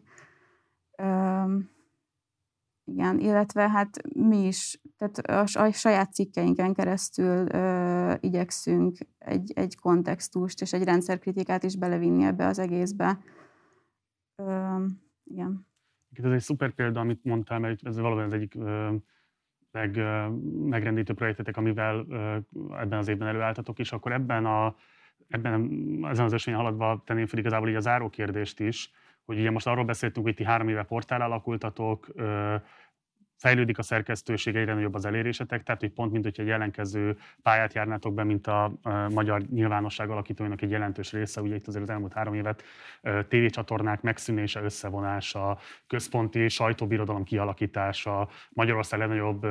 Igen, 2.83 3.19
illetve 3.19 3.69
hát 3.69 3.89
mi 4.13 4.45
is, 4.45 4.81
tehát 4.97 5.17
a 5.55 5.71
saját 5.71 6.13
cikkeinken 6.13 6.73
keresztül 6.73 7.47
igyekszünk 8.19 8.97
egy, 9.17 9.51
egy 9.55 9.79
kontextust 9.79 10.61
és 10.61 10.73
egy 10.73 10.83
rendszerkritikát 10.83 11.63
is 11.63 11.77
belevinni 11.77 12.23
ebbe 12.23 12.45
az 12.45 12.59
egészbe. 12.59 13.19
Ö, 14.35 14.85
igen. 15.23 15.67
Ez 16.11 16.31
egy 16.31 16.39
szuper 16.39 16.71
példa, 16.71 16.99
amit 16.99 17.23
mondtál, 17.23 17.59
mert 17.59 17.85
ez 17.85 17.97
valóban 17.97 18.23
az 18.23 18.33
egyik 18.33 18.55
ö, 18.55 18.95
meg, 19.71 19.95
ö, 19.95 20.27
megrendítő 20.63 21.13
projektetek, 21.13 21.57
amivel 21.57 22.05
ö, 22.09 22.37
ebben 22.77 22.99
az 22.99 23.07
évben 23.07 23.27
előálltatok, 23.27 23.79
és 23.79 23.91
akkor 23.91 24.11
ebben 24.11 24.45
a 24.45 24.75
ebben 25.27 25.53
ezen 26.03 26.25
az 26.25 26.33
eseményen 26.33 26.65
haladva 26.65 27.03
tenném 27.05 27.25
fel 27.25 27.39
igazából 27.39 27.69
így 27.69 27.75
a 27.75 27.79
záró 27.79 28.09
kérdést 28.09 28.59
is, 28.59 28.91
hogy 29.25 29.39
ugye 29.39 29.51
most 29.51 29.67
arról 29.67 29.85
beszéltünk, 29.85 30.25
hogy 30.25 30.35
ti 30.35 30.43
három 30.43 30.67
éve 30.67 30.83
portál 30.83 31.21
alakultatok, 31.21 32.07
fejlődik 33.37 33.77
a 33.77 33.81
szerkesztőség, 33.81 34.55
egyre 34.55 34.73
nagyobb 34.73 34.93
az 34.93 35.05
elérésetek, 35.05 35.63
tehát 35.63 35.81
hogy 35.81 35.91
pont 35.91 36.11
mint 36.11 36.23
hogy 36.23 36.39
egy 36.39 36.47
jelenkező 36.47 37.17
pályát 37.41 37.73
járnátok 37.73 38.13
be, 38.13 38.23
mint 38.23 38.47
a, 38.47 38.71
magyar 39.09 39.41
nyilvánosság 39.41 40.09
alakítóinak 40.09 40.61
egy 40.61 40.69
jelentős 40.69 41.11
része, 41.11 41.41
ugye 41.41 41.55
itt 41.55 41.67
azért 41.67 41.83
az 41.83 41.89
elmúlt 41.89 42.13
három 42.13 42.33
évet 42.33 42.63
tévécsatornák 43.27 44.01
megszűnése, 44.01 44.61
összevonása, 44.61 45.57
központi 45.87 46.47
sajtóbirodalom 46.49 47.23
kialakítása, 47.23 48.29
Magyarország 48.49 48.99
legnagyobb 48.99 49.47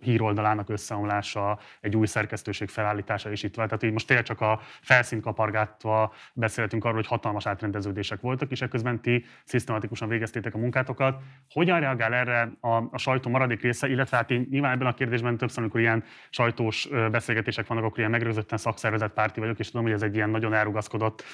híroldalának 0.00 0.68
összeomlása, 0.68 1.58
egy 1.80 1.96
új 1.96 2.06
szerkesztőség 2.06 2.68
felállítása 2.68 3.30
is 3.30 3.42
itt 3.42 3.54
van. 3.54 3.66
Tehát 3.66 3.82
így 3.82 3.92
most 3.92 4.06
tényleg 4.06 4.24
csak 4.24 4.40
a 4.40 4.60
felszínt 4.80 5.22
kapargátva 5.22 6.12
beszéltünk 6.32 6.84
arról, 6.84 6.96
hogy 6.96 7.06
hatalmas 7.06 7.46
átrendeződések 7.46 8.20
voltak, 8.20 8.50
és 8.50 8.60
ekközben 8.62 9.00
ti 9.00 9.24
szisztematikusan 9.44 10.08
végeztétek 10.08 10.54
a 10.54 10.58
munkátokat. 10.58 11.22
Hogyan 11.50 11.80
reagál 11.80 12.14
erre 12.14 12.52
a, 12.60 12.76
a 12.90 12.98
sajtó 12.98 13.19
sajtó 13.20 13.38
maradék 13.38 13.62
része, 13.62 13.88
illetve 13.88 14.16
hát 14.16 14.30
én 14.30 14.46
nyilván 14.50 14.72
ebben 14.72 14.86
a 14.86 14.94
kérdésben 14.94 15.36
többször, 15.36 15.58
amikor 15.58 15.80
ilyen 15.80 16.04
sajtós 16.30 16.88
beszélgetések 17.10 17.66
vannak, 17.66 17.84
akkor 17.84 17.98
ilyen 17.98 18.10
megrőzötten 18.10 18.58
szakszervezet 18.58 19.12
párti 19.12 19.40
vagyok, 19.40 19.58
és 19.58 19.70
tudom, 19.70 19.82
hogy 19.82 19.92
ez 19.92 20.02
egy 20.02 20.14
ilyen 20.14 20.30
nagyon 20.30 20.54
elrugaszkodott 20.54 21.24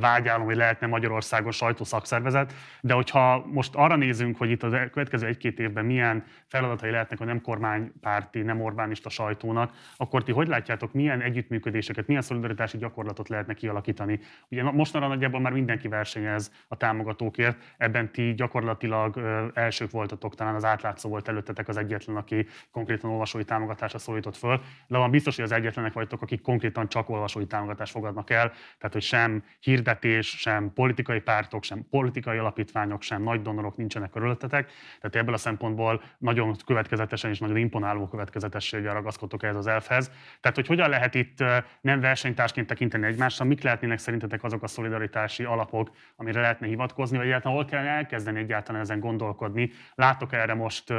vágyálom, 0.00 0.44
hogy 0.44 0.56
lehetne 0.56 0.86
Magyarországon 0.86 1.52
sajtó 1.52 1.84
szakszervezet, 1.84 2.52
de 2.80 2.94
hogyha 2.94 3.46
most 3.46 3.74
arra 3.74 3.96
nézünk, 3.96 4.36
hogy 4.36 4.50
itt 4.50 4.62
a 4.62 4.68
következő 4.68 5.26
egy-két 5.26 5.58
évben 5.58 5.84
milyen 5.84 6.24
feladatai 6.46 6.90
lehetnek 6.90 7.20
a 7.20 7.24
nem 7.24 7.40
kormánypárti, 7.40 8.42
nem 8.42 8.60
Orbánista 8.60 9.08
sajtónak, 9.08 9.72
akkor 9.96 10.22
ti 10.22 10.32
hogy 10.32 10.48
látjátok, 10.48 10.92
milyen 10.92 11.20
együttműködéseket, 11.20 12.06
milyen 12.06 12.22
szolidaritási 12.22 12.78
gyakorlatot 12.78 13.28
lehetne 13.28 13.54
kialakítani? 13.54 14.20
Ugye 14.48 14.62
mostanra 14.62 15.08
nagyjából 15.08 15.40
már 15.40 15.52
mindenki 15.52 15.88
versenyez 15.88 16.52
a 16.68 16.76
támogatókért, 16.76 17.74
ebben 17.76 18.12
ti 18.12 18.34
gyakorlatilag 18.34 19.20
elsők 19.54 19.90
voltatok, 19.90 20.34
talán 20.34 20.54
az 20.54 20.64
átlátszó 20.64 21.08
volt 21.08 21.28
előttetek 21.30 21.68
az 21.68 21.76
egyetlen, 21.76 22.16
aki 22.16 22.46
konkrétan 22.70 23.10
olvasói 23.10 23.44
támogatásra 23.44 23.98
szólított 23.98 24.36
föl, 24.36 24.60
de 24.86 24.98
van 24.98 25.10
biztos, 25.10 25.36
hogy 25.36 25.44
az 25.44 25.52
egyetlenek 25.52 25.92
vagytok, 25.92 26.22
akik 26.22 26.40
konkrétan 26.40 26.88
csak 26.88 27.08
olvasói 27.08 27.46
támogatást 27.46 27.92
fogadnak 27.92 28.30
el, 28.30 28.48
tehát 28.48 28.92
hogy 28.92 29.02
sem 29.02 29.44
hirdetés, 29.60 30.28
sem 30.28 30.72
politikai 30.72 31.20
pártok, 31.20 31.64
sem 31.64 31.86
politikai 31.90 32.38
alapítványok, 32.38 33.02
sem 33.02 33.22
nagy 33.22 33.42
donorok 33.42 33.76
nincsenek 33.76 34.10
körülöttetek, 34.10 34.70
tehát 35.00 35.16
ebből 35.16 35.34
a 35.34 35.38
szempontból 35.38 36.02
nagyon 36.18 36.56
következetesen 36.66 37.30
és 37.30 37.38
nagyon 37.38 37.56
imponáló 37.56 38.08
következetességgel 38.08 38.94
ragaszkodtok 38.94 39.42
ehhez 39.42 39.56
az 39.56 39.66
elfhez. 39.66 40.10
Tehát, 40.40 40.56
hogy 40.56 40.66
hogyan 40.66 40.88
lehet 40.88 41.14
itt 41.14 41.44
nem 41.80 42.00
versenytársként 42.00 42.66
tekinteni 42.66 43.06
egymásra, 43.06 43.44
mik 43.44 43.62
lehetnének 43.62 43.98
szerintetek 43.98 44.44
azok 44.44 44.62
a 44.62 44.66
szolidaritási 44.66 45.44
alapok, 45.44 45.90
amire 46.16 46.40
lehetne 46.40 46.66
hivatkozni, 46.66 47.16
vagy 47.16 47.26
egyáltalán 47.26 47.56
hol 47.56 47.66
kellene 47.66 47.90
elkezdeni 47.90 48.38
egyáltalán 48.38 48.80
ezen 48.80 49.00
gondolkodni. 49.00 49.70
Látok 49.94 50.32
erre 50.32 50.54
most, 50.54 50.92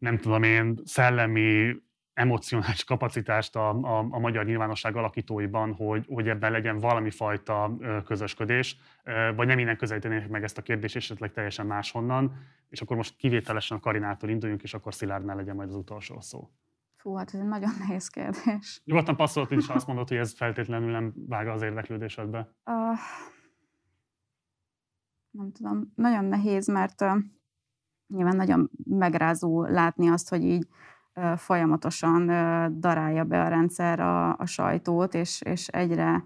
nem 0.00 0.18
tudom 0.18 0.42
én, 0.42 0.80
szellemi, 0.84 1.76
emocionális 2.12 2.84
kapacitást 2.84 3.56
a, 3.56 3.68
a, 3.68 4.06
a 4.10 4.18
magyar 4.18 4.44
nyilvánosság 4.44 4.96
alakítóiban, 4.96 5.74
hogy, 5.74 6.06
hogy 6.08 6.28
ebben 6.28 6.52
legyen 6.52 6.78
valami 6.78 7.10
fajta 7.10 7.76
közösködés, 8.04 8.76
vagy 9.36 9.46
nem 9.46 9.58
innen 9.58 9.76
közelítenék 9.76 10.28
meg 10.28 10.42
ezt 10.42 10.58
a 10.58 10.62
kérdést, 10.62 10.96
esetleg 10.96 11.32
teljesen 11.32 11.66
máshonnan, 11.66 12.32
és 12.68 12.80
akkor 12.80 12.96
most 12.96 13.16
kivételesen 13.16 13.76
a 13.76 13.80
Karinától 13.80 14.30
induljunk, 14.30 14.62
és 14.62 14.74
akkor 14.74 14.94
Szilárdnál 14.94 15.36
legyen 15.36 15.56
majd 15.56 15.68
az 15.68 15.74
utolsó 15.74 16.20
szó. 16.20 16.50
Fú, 16.96 17.14
hát 17.14 17.34
ez 17.34 17.40
egy 17.40 17.46
nagyon 17.46 17.70
nehéz 17.78 18.08
kérdés. 18.08 18.82
Nyugodtan 18.84 19.16
passzolt, 19.16 19.50
is 19.50 19.68
azt 19.68 19.86
mondod, 19.86 20.08
hogy 20.08 20.16
ez 20.16 20.34
feltétlenül 20.34 20.90
nem 20.90 21.12
vág 21.28 21.48
az 21.48 21.62
érdeklődésedbe. 21.62 22.38
Uh, 22.64 22.98
nem 25.30 25.52
tudom, 25.52 25.92
nagyon 25.94 26.24
nehéz, 26.24 26.68
mert 26.68 27.00
uh, 27.00 27.16
nyilván 28.14 28.36
nagyon 28.36 28.70
megrázó 28.84 29.62
látni 29.62 30.08
azt, 30.08 30.28
hogy 30.28 30.44
így 30.44 30.68
folyamatosan 31.36 32.26
darálja 32.80 33.24
be 33.24 33.42
a 33.42 33.48
rendszer 33.48 34.00
a, 34.00 34.36
a 34.36 34.46
sajtót, 34.46 35.14
és, 35.14 35.40
és 35.40 35.68
egyre 35.68 36.24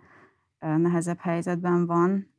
nehezebb 0.58 1.18
helyzetben 1.18 1.86
van. 1.86 2.32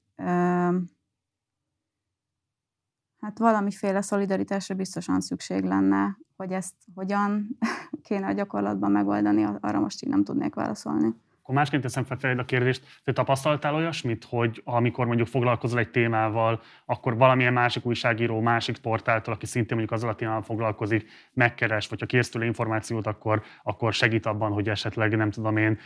Hát 3.19 3.37
valamiféle 3.39 4.01
szolidaritásra 4.01 4.75
biztosan 4.75 5.21
szükség 5.21 5.63
lenne, 5.63 6.17
hogy 6.35 6.51
ezt 6.51 6.75
hogyan 6.95 7.57
kéne 8.07 8.27
a 8.27 8.31
gyakorlatban 8.31 8.91
megoldani, 8.91 9.43
arra 9.59 9.79
most 9.79 10.03
így 10.03 10.09
nem 10.09 10.23
tudnék 10.23 10.55
válaszolni. 10.55 11.15
Akkor 11.45 11.57
másként 11.57 11.81
teszem 11.81 12.03
fel 12.03 12.17
feled 12.17 12.39
a 12.39 12.45
kérdést, 12.45 13.01
te 13.03 13.11
tapasztaltál 13.11 13.75
olyasmit, 13.75 14.25
hogy 14.29 14.61
amikor 14.63 15.05
mondjuk 15.05 15.27
foglalkozol 15.27 15.79
egy 15.79 15.89
témával, 15.89 16.61
akkor 16.85 17.17
valamilyen 17.17 17.53
másik 17.53 17.85
újságíró, 17.85 18.39
másik 18.39 18.77
portáltól, 18.77 19.33
aki 19.33 19.45
szintén 19.45 19.77
mondjuk 19.77 19.97
azzal 19.97 20.09
a 20.09 20.15
témával 20.15 20.41
foglalkozik, 20.41 21.09
megkeres, 21.33 21.87
vagy 21.87 21.99
ha 21.99 22.05
kérsz 22.05 22.29
tőle 22.29 22.45
információt, 22.45 23.07
akkor, 23.07 23.43
akkor 23.63 23.93
segít 23.93 24.25
abban, 24.25 24.51
hogy 24.51 24.69
esetleg 24.69 25.15
nem 25.15 25.31
tudom 25.31 25.57
én, 25.57 25.79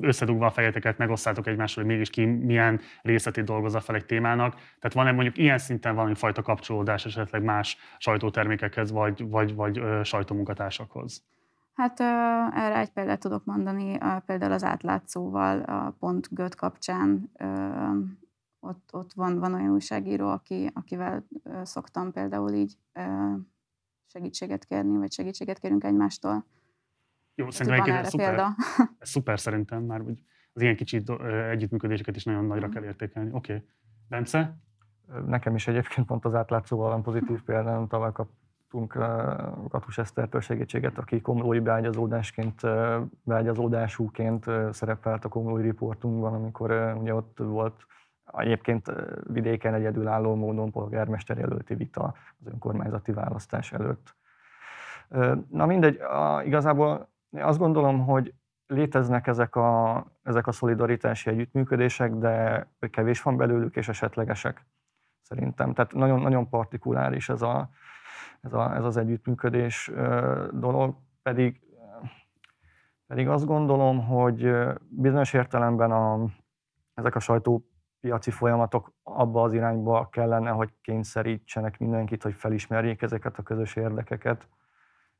összedugva 0.00 0.46
a 0.46 0.50
fejeteket 0.50 0.98
megosztátok 0.98 1.46
egymással, 1.46 1.84
hogy 1.84 1.92
mégis 1.92 2.10
ki 2.10 2.24
milyen 2.24 2.80
részletét 3.02 3.44
dolgozza 3.44 3.80
fel 3.80 3.94
egy 3.94 4.06
témának. 4.06 4.54
Tehát 4.54 4.92
van-e 4.92 5.12
mondjuk 5.12 5.38
ilyen 5.38 5.58
szinten 5.58 5.94
valami 5.94 6.14
fajta 6.14 6.42
kapcsolódás 6.42 7.04
esetleg 7.04 7.42
más 7.42 7.76
sajtótermékekhez, 7.98 8.92
vagy, 8.92 9.28
vagy, 9.28 9.54
vagy 9.54 9.82
sajtómunkatársakhoz? 10.02 11.33
Hát 11.74 12.00
erre 12.54 12.78
egy 12.78 12.90
példát 12.90 13.20
tudok 13.20 13.44
mondani, 13.44 13.98
például 14.26 14.52
az 14.52 14.64
átlátszóval, 14.64 15.60
a 15.60 15.90
pont 15.98 16.28
Göt 16.30 16.54
kapcsán 16.54 17.30
ott, 18.60 18.88
ott 18.92 19.12
van, 19.12 19.38
van 19.38 19.54
olyan 19.54 19.72
újságíró, 19.72 20.28
aki, 20.28 20.70
akivel 20.72 21.26
szoktam 21.62 22.12
például 22.12 22.52
így 22.52 22.78
segítséget 24.06 24.64
kérni, 24.64 24.96
vagy 24.96 25.12
segítséget 25.12 25.58
kérünk 25.58 25.84
egymástól. 25.84 26.44
Jó, 27.34 27.50
szerintem 27.50 27.94
ez 27.94 28.08
szuper, 28.08 28.28
példa. 28.28 28.54
ez 28.98 29.08
szuper 29.08 29.40
szerintem, 29.40 29.82
már 29.82 30.00
hogy 30.00 30.18
az 30.52 30.62
ilyen 30.62 30.76
kicsi 30.76 31.02
együttműködéseket 31.50 32.16
is 32.16 32.24
nagyon 32.24 32.44
nagyra 32.44 32.66
mm. 32.66 32.70
kell 32.70 32.84
értékelni. 32.84 33.30
Oké. 33.32 33.54
Okay. 33.54 33.66
Bence? 34.08 34.58
Nekem 35.26 35.54
is 35.54 35.66
egyébként 35.66 36.06
pont 36.06 36.24
az 36.24 36.34
átlátszóval 36.34 36.90
van 36.90 37.02
pozitív 37.02 37.42
példám, 37.42 37.88
tavaly 37.88 38.12
kap, 38.12 38.30
kaptunk 38.74 39.70
Katus 39.70 39.98
Esztertől 39.98 40.40
segítséget, 40.40 40.98
aki 40.98 41.20
komlói 41.20 41.60
beágyazódásként, 41.60 42.60
beágyazódásúként 43.22 44.44
szerepelt 44.70 45.24
a 45.24 45.28
komlói 45.28 45.62
riportunkban, 45.62 46.34
amikor 46.34 46.94
ugye 47.00 47.14
ott 47.14 47.38
volt 47.38 47.86
egyébként 48.32 48.92
vidéken 49.26 49.74
egyedülálló 49.74 50.34
módon 50.34 50.70
polgármester 50.70 51.38
jelölti 51.38 51.74
vita 51.74 52.14
az 52.40 52.46
önkormányzati 52.52 53.12
választás 53.12 53.72
előtt. 53.72 54.14
Na 55.50 55.66
mindegy, 55.66 56.00
igazából 56.44 57.08
azt 57.30 57.58
gondolom, 57.58 58.04
hogy 58.04 58.34
léteznek 58.66 59.26
ezek 59.26 59.56
a, 59.56 60.04
ezek 60.22 60.46
a 60.46 60.52
szolidaritási 60.52 61.30
együttműködések, 61.30 62.12
de 62.12 62.66
kevés 62.90 63.22
van 63.22 63.36
belőlük, 63.36 63.76
és 63.76 63.88
esetlegesek 63.88 64.66
szerintem. 65.22 65.72
Tehát 65.72 65.92
nagyon, 65.92 66.20
nagyon 66.20 66.48
partikuláris 66.48 67.28
ez 67.28 67.42
a, 67.42 67.70
ez, 68.44 68.52
a, 68.52 68.76
ez 68.76 68.84
az 68.84 68.96
együttműködés 68.96 69.90
dolog, 70.52 70.96
pedig, 71.22 71.60
pedig 73.06 73.28
azt 73.28 73.46
gondolom, 73.46 74.06
hogy 74.06 74.56
bizonyos 74.88 75.32
értelemben 75.32 75.90
a, 75.90 76.24
ezek 76.94 77.14
a 77.14 77.20
sajtópiaci 77.20 78.30
folyamatok 78.30 78.92
abba 79.02 79.42
az 79.42 79.52
irányba 79.52 80.08
kellene, 80.08 80.50
hogy 80.50 80.72
kényszerítsenek 80.80 81.78
mindenkit, 81.78 82.22
hogy 82.22 82.34
felismerjék 82.34 83.02
ezeket 83.02 83.38
a 83.38 83.42
közös 83.42 83.76
érdekeket, 83.76 84.48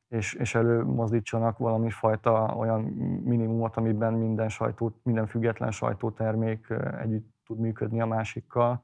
és, 0.07 0.33
és 0.33 0.55
előmozdítsanak 0.55 1.57
valami 1.57 1.89
fajta 1.89 2.55
olyan 2.57 2.81
minimumot, 3.23 3.77
amiben 3.77 4.13
minden, 4.13 4.49
sajtó, 4.49 4.99
minden 5.03 5.27
független 5.27 5.71
sajtótermék 5.71 6.73
együtt 7.01 7.33
tud 7.45 7.59
működni 7.59 8.01
a 8.01 8.05
másikkal 8.05 8.83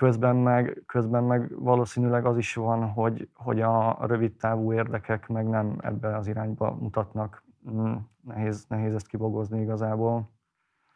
Közben 0.00 0.36
meg, 0.36 0.82
közben 0.86 1.24
meg 1.24 1.58
valószínűleg 1.58 2.26
az 2.26 2.36
is 2.36 2.54
van, 2.54 2.88
hogy, 2.88 3.28
hogy 3.34 3.60
a 3.60 3.98
rövid 4.06 4.32
távú 4.32 4.72
érdekek 4.72 5.28
meg 5.28 5.48
nem 5.48 5.76
ebbe 5.80 6.16
az 6.16 6.26
irányba 6.26 6.76
mutatnak. 6.80 7.44
Mm, 7.70 7.92
nehéz, 8.20 8.64
nehéz 8.68 8.94
ezt 8.94 9.06
kibogozni 9.06 9.60
igazából. 9.60 10.30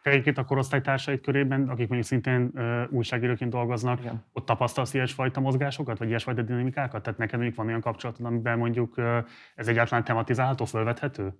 Egyébként 0.03 0.39
a 0.39 0.45
korosztálytársait 0.45 1.21
körében, 1.21 1.63
akik 1.63 1.89
mondjuk 1.89 2.03
szintén 2.03 2.51
uh, 2.55 2.83
újságíróként 2.91 3.51
dolgoznak, 3.51 4.01
Igen. 4.01 4.25
ott 4.33 4.45
tapasztalsz 4.45 4.95
ilyesfajta 4.95 5.41
mozgásokat, 5.41 5.99
vagy 5.99 6.09
ilyesfajta 6.09 6.43
dinamikákat? 6.43 7.03
Tehát 7.03 7.19
neked 7.19 7.35
mondjuk 7.35 7.59
van 7.59 7.67
olyan 7.67 7.81
kapcsolatod, 7.81 8.27
amiben 8.27 8.59
mondjuk 8.59 8.97
uh, 8.97 9.19
ez 9.55 9.69
egyáltalán 9.69 10.05
tematizálható, 10.05 10.65
fölvethető? 10.65 11.33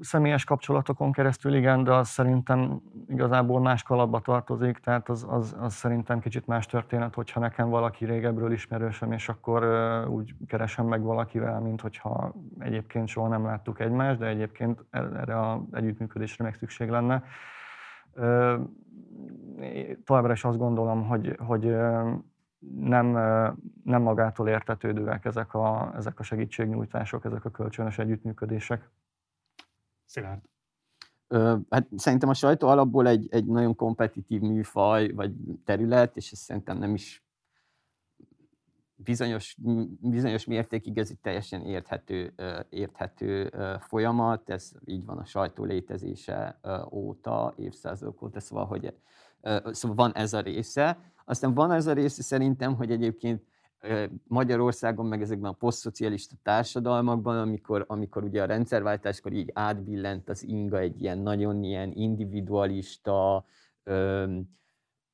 Személyes 0.00 0.44
kapcsolatokon 0.44 1.12
keresztül 1.12 1.54
igen, 1.54 1.84
de 1.84 1.92
az 1.92 2.08
szerintem 2.08 2.80
igazából 3.08 3.60
más 3.60 3.82
kalapba 3.82 4.20
tartozik, 4.20 4.78
tehát 4.78 5.08
az, 5.08 5.26
az, 5.28 5.56
az 5.60 5.74
szerintem 5.74 6.20
kicsit 6.20 6.46
más 6.46 6.66
történet, 6.66 7.14
hogyha 7.14 7.40
nekem 7.40 7.68
valaki 7.68 8.04
régebről 8.04 8.52
ismerősöm, 8.52 9.12
és 9.12 9.28
akkor 9.28 9.64
úgy 10.08 10.34
keresem 10.46 10.86
meg 10.86 11.02
valakivel, 11.02 11.60
mint 11.60 11.80
hogyha 11.80 12.34
egyébként 12.58 13.08
soha 13.08 13.28
nem 13.28 13.44
láttuk 13.44 13.80
egymást, 13.80 14.18
de 14.18 14.26
egyébként 14.26 14.84
erre 14.90 15.50
az 15.50 15.58
együttműködésre 15.72 16.44
meg 16.44 16.54
szükség 16.54 16.88
lenne. 16.88 17.22
Továbbra 20.04 20.32
is 20.32 20.44
azt 20.44 20.58
gondolom, 20.58 21.06
hogy, 21.06 21.36
hogy 21.46 21.76
nem, 22.80 23.06
nem 23.84 24.02
magától 24.02 24.48
értetődőek 24.48 25.24
ezek 25.24 25.54
a, 25.54 25.92
ezek 25.96 26.18
a 26.18 26.22
segítségnyújtások, 26.22 27.24
ezek 27.24 27.44
a 27.44 27.50
kölcsönös 27.50 27.98
együttműködések. 27.98 28.90
Szilárd. 30.08 30.40
Hát 31.70 31.88
szerintem 31.96 32.28
a 32.28 32.34
sajtó 32.34 32.68
alapból 32.68 33.08
egy, 33.08 33.26
egy 33.30 33.44
nagyon 33.44 33.74
kompetitív 33.74 34.40
műfaj 34.40 35.10
vagy 35.12 35.32
terület, 35.64 36.16
és 36.16 36.32
ez 36.32 36.38
szerintem 36.38 36.78
nem 36.78 36.94
is 36.94 37.24
bizonyos, 38.94 39.56
bizonyos 40.00 40.44
mértékig 40.44 40.98
ez 40.98 41.10
egy 41.10 41.18
teljesen 41.18 41.64
érthető, 41.64 42.34
érthető 42.68 43.52
folyamat, 43.80 44.50
ez 44.50 44.72
így 44.84 45.04
van 45.04 45.18
a 45.18 45.24
sajtó 45.24 45.64
létezése 45.64 46.60
óta, 46.90 47.54
évszázadok 47.56 48.22
óta, 48.22 48.40
szóval, 48.40 48.66
hogy, 48.66 48.94
szóval 49.70 49.96
van 49.96 50.14
ez 50.14 50.32
a 50.32 50.40
része. 50.40 50.98
Aztán 51.24 51.54
van 51.54 51.70
ez 51.70 51.86
a 51.86 51.92
része 51.92 52.22
szerintem, 52.22 52.74
hogy 52.74 52.90
egyébként 52.90 53.42
Magyarországon, 54.24 55.06
meg 55.06 55.22
ezekben 55.22 55.50
a 55.50 55.54
posztszocialista 55.54 56.34
társadalmakban, 56.42 57.38
amikor, 57.38 57.84
amikor 57.88 58.24
ugye 58.24 58.42
a 58.42 58.46
rendszerváltáskor 58.46 59.32
így 59.32 59.50
átbillent 59.54 60.28
az 60.28 60.42
inga 60.42 60.78
egy 60.78 61.02
ilyen 61.02 61.18
nagyon 61.18 61.62
ilyen 61.62 61.92
individualista 61.94 63.44
ö, 63.82 64.24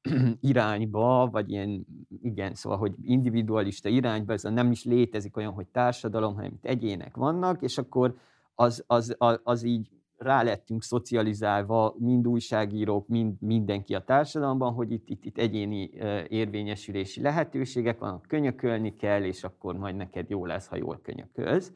irányba, 0.41 1.29
vagy 1.33 1.51
ilyen, 1.51 1.87
igen, 2.23 2.55
szóval, 2.55 2.79
hogy 2.79 2.95
individualista 3.03 3.89
irányba, 3.89 4.33
ez 4.33 4.43
nem 4.43 4.71
is 4.71 4.85
létezik 4.85 5.37
olyan, 5.37 5.53
hogy 5.53 5.67
társadalom, 5.67 6.35
hanem 6.35 6.53
itt 6.53 6.65
egyének 6.65 7.17
vannak, 7.17 7.62
és 7.62 7.79
akkor 7.79 8.17
az, 8.55 8.85
az, 8.87 9.15
az, 9.19 9.41
az 9.43 9.62
így 9.62 9.91
rá 10.17 10.43
lettünk 10.43 10.83
szocializálva, 10.83 11.95
mind 11.99 12.27
újságírók, 12.29 13.09
mind 13.09 13.35
mindenki 13.41 13.95
a 13.95 14.05
társadalomban, 14.05 14.73
hogy 14.73 14.91
itt, 14.93 15.09
itt, 15.09 15.25
itt 15.25 15.39
egyéni 15.39 15.91
érvényesülési 16.29 17.21
lehetőségek 17.21 17.99
vannak, 17.99 18.27
könyökölni 18.29 18.97
kell, 18.97 19.23
és 19.23 19.45
akkor 19.45 19.77
majd 19.77 19.97
neked 19.97 20.31
jó 20.31 20.47
lesz, 20.47 20.67
ha 20.67 20.77
jól 20.77 21.01
könyökölsz. 21.03 21.73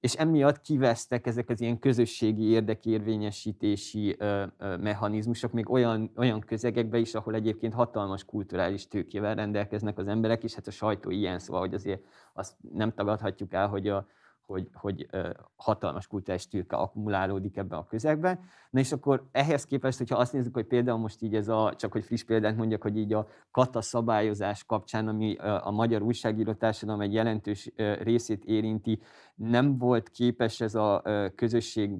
És 0.00 0.14
emiatt 0.14 0.60
kivesztek 0.60 1.26
ezek 1.26 1.48
az 1.48 1.60
ilyen 1.60 1.78
közösségi 1.78 2.42
érdekérvényesítési 2.42 4.16
mechanizmusok 4.58 5.52
még 5.52 5.70
olyan, 5.70 6.10
olyan 6.16 6.40
közegekbe 6.40 6.98
is, 6.98 7.14
ahol 7.14 7.34
egyébként 7.34 7.74
hatalmas 7.74 8.24
kulturális 8.24 8.88
tőkével 8.88 9.34
rendelkeznek 9.34 9.98
az 9.98 10.06
emberek, 10.06 10.42
és 10.42 10.54
hát 10.54 10.66
a 10.66 10.70
sajtó 10.70 11.10
ilyen, 11.10 11.38
szóval, 11.38 11.60
hogy 11.60 11.74
azért 11.74 12.04
azt 12.32 12.56
nem 12.72 12.92
tagadhatjuk 12.92 13.52
el, 13.52 13.68
hogy 13.68 13.88
a, 13.88 14.06
hogy, 14.50 14.68
hogy 14.72 15.08
hatalmas 15.56 16.06
kulturális 16.06 16.48
tőke 16.48 16.76
akkumulálódik 16.76 17.56
ebben 17.56 17.78
a 17.78 17.86
közegben. 17.86 18.40
Na 18.70 18.80
és 18.80 18.92
akkor 18.92 19.28
ehhez 19.32 19.64
képest, 19.64 19.98
hogyha 19.98 20.16
azt 20.16 20.32
nézzük, 20.32 20.54
hogy 20.54 20.66
például 20.66 20.98
most 20.98 21.22
így 21.22 21.34
ez 21.34 21.48
a, 21.48 21.74
csak 21.76 21.92
hogy 21.92 22.04
friss 22.04 22.22
példát 22.22 22.56
mondjak, 22.56 22.82
hogy 22.82 22.96
így 22.96 23.12
a 23.12 23.26
kata 23.50 23.80
szabályozás 23.80 24.64
kapcsán, 24.64 25.08
ami 25.08 25.36
a 25.36 25.70
magyar 25.70 26.02
újságíró 26.02 26.52
társadalom 26.52 27.00
egy 27.00 27.12
jelentős 27.12 27.70
részét 28.02 28.44
érinti, 28.44 29.00
nem 29.34 29.78
volt 29.78 30.08
képes 30.08 30.60
ez 30.60 30.74
a 30.74 31.02
közösség, 31.34 31.90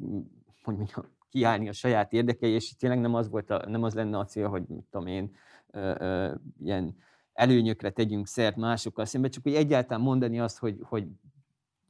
hogy 0.65 0.77
mondjam, 0.77 1.05
kiállni 1.29 1.69
a 1.69 1.73
saját 1.73 2.13
érdekei, 2.13 2.53
és 2.53 2.77
tényleg 2.77 3.01
nem 3.01 3.15
az, 3.15 3.29
volt 3.29 3.51
a, 3.51 3.69
nem 3.69 3.83
az 3.83 3.95
lenne 3.95 4.19
a 4.19 4.25
cél, 4.25 4.49
hogy 4.49 4.63
mit 4.69 4.85
tudom 4.91 5.07
én, 5.07 5.31
ilyen 6.63 6.97
előnyökre 7.33 7.91
tegyünk 7.91 8.27
szert 8.27 8.57
másokkal 8.57 9.05
szemben, 9.05 9.31
csak 9.31 9.43
hogy 9.43 9.55
egyáltalán 9.55 10.03
mondani 10.03 10.41
azt, 10.41 10.59
hogy, 10.59 10.79
hogy 10.83 11.07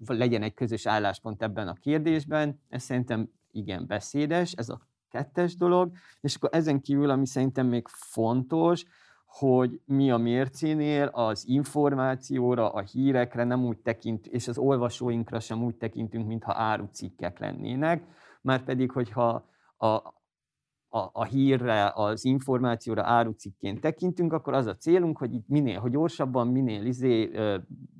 legyen 0.06 0.42
egy 0.42 0.54
közös 0.54 0.86
álláspont 0.86 1.42
ebben 1.42 1.68
a 1.68 1.72
kérdésben, 1.72 2.60
ez 2.68 2.82
szerintem 2.82 3.30
igen 3.50 3.86
beszédes, 3.86 4.52
ez 4.52 4.68
a 4.68 4.80
kettes 5.08 5.56
dolog, 5.56 5.92
és 6.20 6.34
akkor 6.34 6.48
ezen 6.52 6.80
kívül, 6.80 7.10
ami 7.10 7.26
szerintem 7.26 7.66
még 7.66 7.88
fontos, 7.88 8.84
hogy 9.26 9.80
mi 9.84 10.10
a 10.10 10.16
mércénél 10.16 11.06
az 11.06 11.48
információra, 11.48 12.72
a 12.72 12.80
hírekre 12.80 13.44
nem 13.44 13.64
úgy 13.64 13.78
tekint, 13.78 14.26
és 14.26 14.48
az 14.48 14.58
olvasóinkra 14.58 15.40
sem 15.40 15.64
úgy 15.64 15.74
tekintünk, 15.74 16.26
mintha 16.26 16.54
árucikkek 16.54 17.38
lennének, 17.38 18.04
már 18.40 18.64
pedig, 18.64 18.90
hogyha 18.90 19.48
a, 19.76 20.19
a, 20.92 21.08
a 21.12 21.24
hírre, 21.24 21.92
az 21.94 22.24
információra 22.24 23.02
árucikként 23.04 23.80
tekintünk, 23.80 24.32
akkor 24.32 24.54
az 24.54 24.66
a 24.66 24.76
célunk, 24.76 25.18
hogy 25.18 25.34
itt 25.34 25.48
minél 25.48 25.78
hogy 25.78 25.90
gyorsabban, 25.90 26.48
minél 26.48 26.84
izé, 26.84 27.30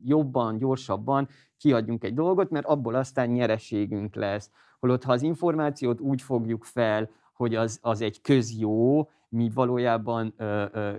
jobban, 0.04 0.58
gyorsabban 0.58 1.28
kiadjunk 1.56 2.04
egy 2.04 2.14
dolgot, 2.14 2.50
mert 2.50 2.66
abból 2.66 2.94
aztán 2.94 3.28
nyereségünk 3.28 4.14
lesz. 4.14 4.50
Holott, 4.80 5.04
ha 5.04 5.12
az 5.12 5.22
információt 5.22 6.00
úgy 6.00 6.22
fogjuk 6.22 6.64
fel, 6.64 7.10
hogy 7.34 7.54
az, 7.54 7.78
az 7.82 8.00
egy 8.00 8.20
közjó, 8.20 9.08
mi 9.28 9.50
valójában 9.54 10.34
ö, 10.36 10.64
ö, 10.72 10.92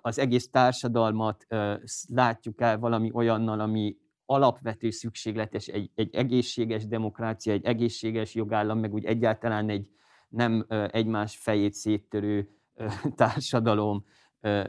az 0.00 0.18
egész 0.18 0.50
társadalmat 0.50 1.44
ö, 1.48 1.74
látjuk 2.08 2.60
el 2.60 2.78
valami 2.78 3.10
olyannal, 3.14 3.60
ami 3.60 3.96
alapvető 4.26 4.90
szükségletes, 4.90 5.66
egy, 5.66 5.90
egy 5.94 6.14
egészséges 6.14 6.86
demokrácia, 6.86 7.52
egy 7.52 7.64
egészséges 7.64 8.34
jogállam, 8.34 8.78
meg 8.78 8.94
úgy 8.94 9.04
egyáltalán 9.04 9.68
egy, 9.68 9.88
nem 10.30 10.66
egymás 10.90 11.36
fejét 11.36 11.72
széttörő 11.72 12.48
társadalom 13.16 14.04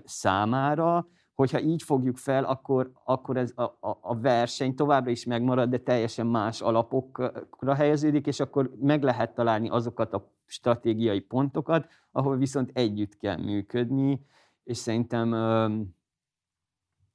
számára. 0.03 1.07
Hogyha 1.33 1.59
így 1.59 1.83
fogjuk 1.83 2.17
fel, 2.17 2.43
akkor, 2.43 2.91
akkor 3.03 3.37
ez 3.37 3.51
a, 3.55 3.61
a, 3.61 3.97
a 4.01 4.19
verseny 4.19 4.75
továbbra 4.75 5.11
is 5.11 5.25
megmarad, 5.25 5.69
de 5.69 5.77
teljesen 5.77 6.27
más 6.27 6.61
alapokra 6.61 7.73
helyeződik, 7.73 8.27
és 8.27 8.39
akkor 8.39 8.71
meg 8.79 9.03
lehet 9.03 9.33
találni 9.33 9.69
azokat 9.69 10.13
a 10.13 10.31
stratégiai 10.45 11.19
pontokat, 11.19 11.87
ahol 12.11 12.37
viszont 12.37 12.69
együtt 12.73 13.17
kell 13.17 13.37
működni, 13.37 14.25
és 14.63 14.77
szerintem 14.77 15.33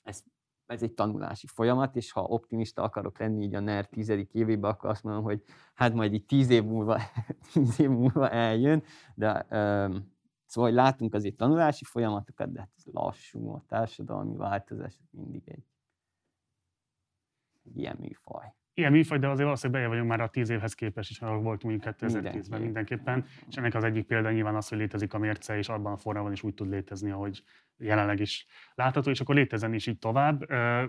ez 0.02 0.22
ez 0.66 0.82
egy 0.82 0.92
tanulási 0.92 1.46
folyamat, 1.46 1.96
és 1.96 2.12
ha 2.12 2.22
optimista 2.22 2.82
akarok 2.82 3.18
lenni 3.18 3.44
így 3.44 3.54
a 3.54 3.60
NER 3.60 3.86
tizedik 3.86 4.34
évében, 4.34 4.70
akkor 4.70 4.90
azt 4.90 5.02
mondom, 5.02 5.22
hogy 5.22 5.42
hát 5.74 5.94
majd 5.94 6.12
így 6.12 6.24
tíz 6.24 6.50
év 6.50 6.64
múlva, 6.64 7.00
tíz 7.52 7.80
év 7.80 7.88
múlva 7.88 8.30
eljön, 8.30 8.82
de 9.14 9.46
um, 9.50 10.14
szóval 10.46 10.70
hogy 10.70 10.78
látunk 10.78 11.14
azért 11.14 11.36
tanulási 11.36 11.84
folyamatokat, 11.84 12.52
de 12.52 12.60
hát 12.60 12.70
ez 12.76 12.84
lassú, 12.92 13.50
a 13.50 13.64
társadalmi 13.68 14.36
változás 14.36 15.00
mindig 15.10 15.42
egy, 15.48 15.64
egy 17.64 17.78
ilyen 17.78 17.96
műfaj 18.00 18.54
ilyen 18.78 18.92
műfaj, 18.92 19.18
de 19.18 19.26
azért 19.26 19.44
valószínűleg 19.44 19.82
beje 19.82 19.94
vagyunk 19.94 20.10
már 20.10 20.20
a 20.20 20.28
tíz 20.28 20.50
évhez 20.50 20.74
képest 20.74 21.10
is, 21.10 21.20
ahol 21.20 21.40
volt 21.40 21.62
mondjuk 21.62 21.94
2010-ben 21.98 22.60
mindenképpen. 22.60 23.24
És 23.48 23.56
ennek 23.56 23.74
az 23.74 23.84
egyik 23.84 24.06
példa 24.06 24.30
nyilván 24.30 24.54
az, 24.54 24.68
hogy 24.68 24.78
létezik 24.78 25.14
a 25.14 25.18
mérce, 25.18 25.56
és 25.56 25.68
abban 25.68 25.92
a 25.92 25.96
formában 25.96 26.32
is 26.32 26.42
úgy 26.42 26.54
tud 26.54 26.68
létezni, 26.68 27.10
ahogy 27.10 27.42
jelenleg 27.78 28.20
is 28.20 28.46
látható, 28.74 29.10
és 29.10 29.20
akkor 29.20 29.34
létezzen 29.34 29.74
is 29.74 29.86
így 29.86 29.98
tovább. 29.98 30.46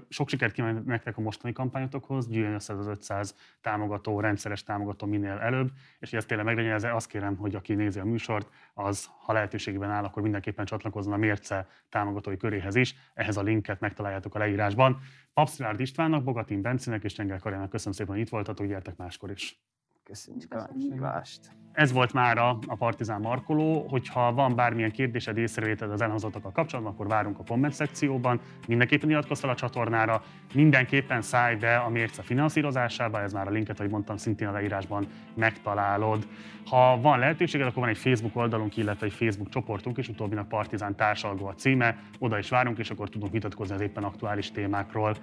Sok 0.09 0.29
sikert 0.29 0.53
kívánok 0.53 0.85
nektek 0.85 1.17
a 1.17 1.21
mostani 1.21 1.53
kampányotokhoz, 1.53 2.27
gyűjjön 2.27 2.53
össze 2.53 2.73
az 2.73 2.87
500 2.87 3.35
támogató, 3.61 4.19
rendszeres 4.19 4.63
támogató 4.63 5.07
minél 5.07 5.37
előbb, 5.37 5.71
és 5.99 6.09
hogy 6.09 6.19
ezt 6.19 6.27
tényleg 6.27 6.45
meglegyen, 6.45 6.73
ezzel 6.73 6.95
azt 6.95 7.07
kérem, 7.07 7.35
hogy 7.35 7.55
aki 7.55 7.73
nézi 7.73 7.99
a 7.99 8.05
műsort, 8.05 8.49
az, 8.73 9.09
ha 9.19 9.33
lehetőségben 9.33 9.89
áll, 9.89 10.03
akkor 10.03 10.21
mindenképpen 10.21 10.65
csatlakozzon 10.65 11.13
a 11.13 11.17
mérce 11.17 11.67
támogatói 11.89 12.37
köréhez 12.37 12.75
is. 12.75 12.95
Ehhez 13.13 13.37
a 13.37 13.41
linket 13.41 13.79
megtaláljátok 13.79 14.35
a 14.35 14.39
leírásban. 14.39 14.99
Papszilárd 15.33 15.79
Istvánnak, 15.79 16.23
Bogatin 16.23 16.61
Bencinek 16.61 17.03
és 17.03 17.13
Csengel 17.13 17.39
Karjának 17.39 17.69
köszönöm 17.69 17.93
szépen, 17.93 18.13
hogy 18.13 18.23
itt 18.23 18.29
voltatok, 18.29 18.65
gyertek 18.65 18.95
máskor 18.95 19.31
is. 19.31 19.61
Köszönjük 20.07 20.53
a 20.53 20.55
meghívást. 20.55 21.57
Ez 21.77 21.91
volt 21.91 22.13
már 22.13 22.37
a, 22.37 22.57
a 22.67 22.75
Partizán 22.75 23.21
markoló. 23.21 23.87
Hogyha 23.89 24.33
van 24.33 24.55
bármilyen 24.55 24.91
kérdésed, 24.91 25.37
észrevételed 25.37 25.93
az 25.93 26.01
elhangzottakkal 26.01 26.51
kapcsolatban, 26.51 26.93
akkor 26.93 27.07
várunk 27.07 27.39
a 27.39 27.43
komment 27.47 27.73
szekcióban. 27.73 28.39
Mindenképpen 28.67 29.09
iratkozz 29.09 29.43
a 29.43 29.55
csatornára, 29.55 30.23
mindenképpen 30.53 31.21
szállj 31.21 31.55
be 31.55 31.77
a 31.77 31.89
mérce 31.89 32.21
finanszírozásába, 32.21 33.21
ez 33.21 33.33
már 33.33 33.47
a 33.47 33.51
linket, 33.51 33.79
ahogy 33.79 33.91
mondtam, 33.91 34.17
szintén 34.17 34.47
a 34.47 34.51
leírásban 34.51 35.07
megtalálod. 35.33 36.27
Ha 36.65 36.99
van 37.01 37.19
lehetőséged, 37.19 37.67
akkor 37.67 37.81
van 37.81 37.89
egy 37.89 37.97
Facebook 37.97 38.35
oldalunk, 38.35 38.77
illetve 38.77 39.05
egy 39.05 39.13
Facebook 39.13 39.49
csoportunk, 39.49 39.97
és 39.97 40.09
utóbbinak 40.09 40.47
Partizán 40.47 40.95
társalgó 40.95 41.45
a 41.45 41.53
címe. 41.53 41.97
Oda 42.19 42.37
is 42.37 42.49
várunk, 42.49 42.77
és 42.77 42.89
akkor 42.89 43.09
tudunk 43.09 43.31
vitatkozni 43.31 43.75
az 43.75 43.81
éppen 43.81 44.03
aktuális 44.03 44.51
témákról. 44.51 45.15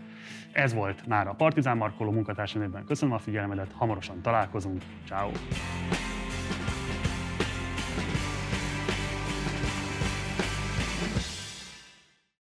Ez 0.53 0.75
volt 0.75 1.07
már 1.07 1.27
a 1.27 1.33
Partizán 1.33 1.77
markoló 1.77 2.11
munkatársam 2.11 2.85
Köszönöm 2.87 3.15
a 3.15 3.19
figyelmedet, 3.19 3.73
hamarosan 3.73 4.23
találkozunk. 4.23 4.74
Tchau. 5.07 5.33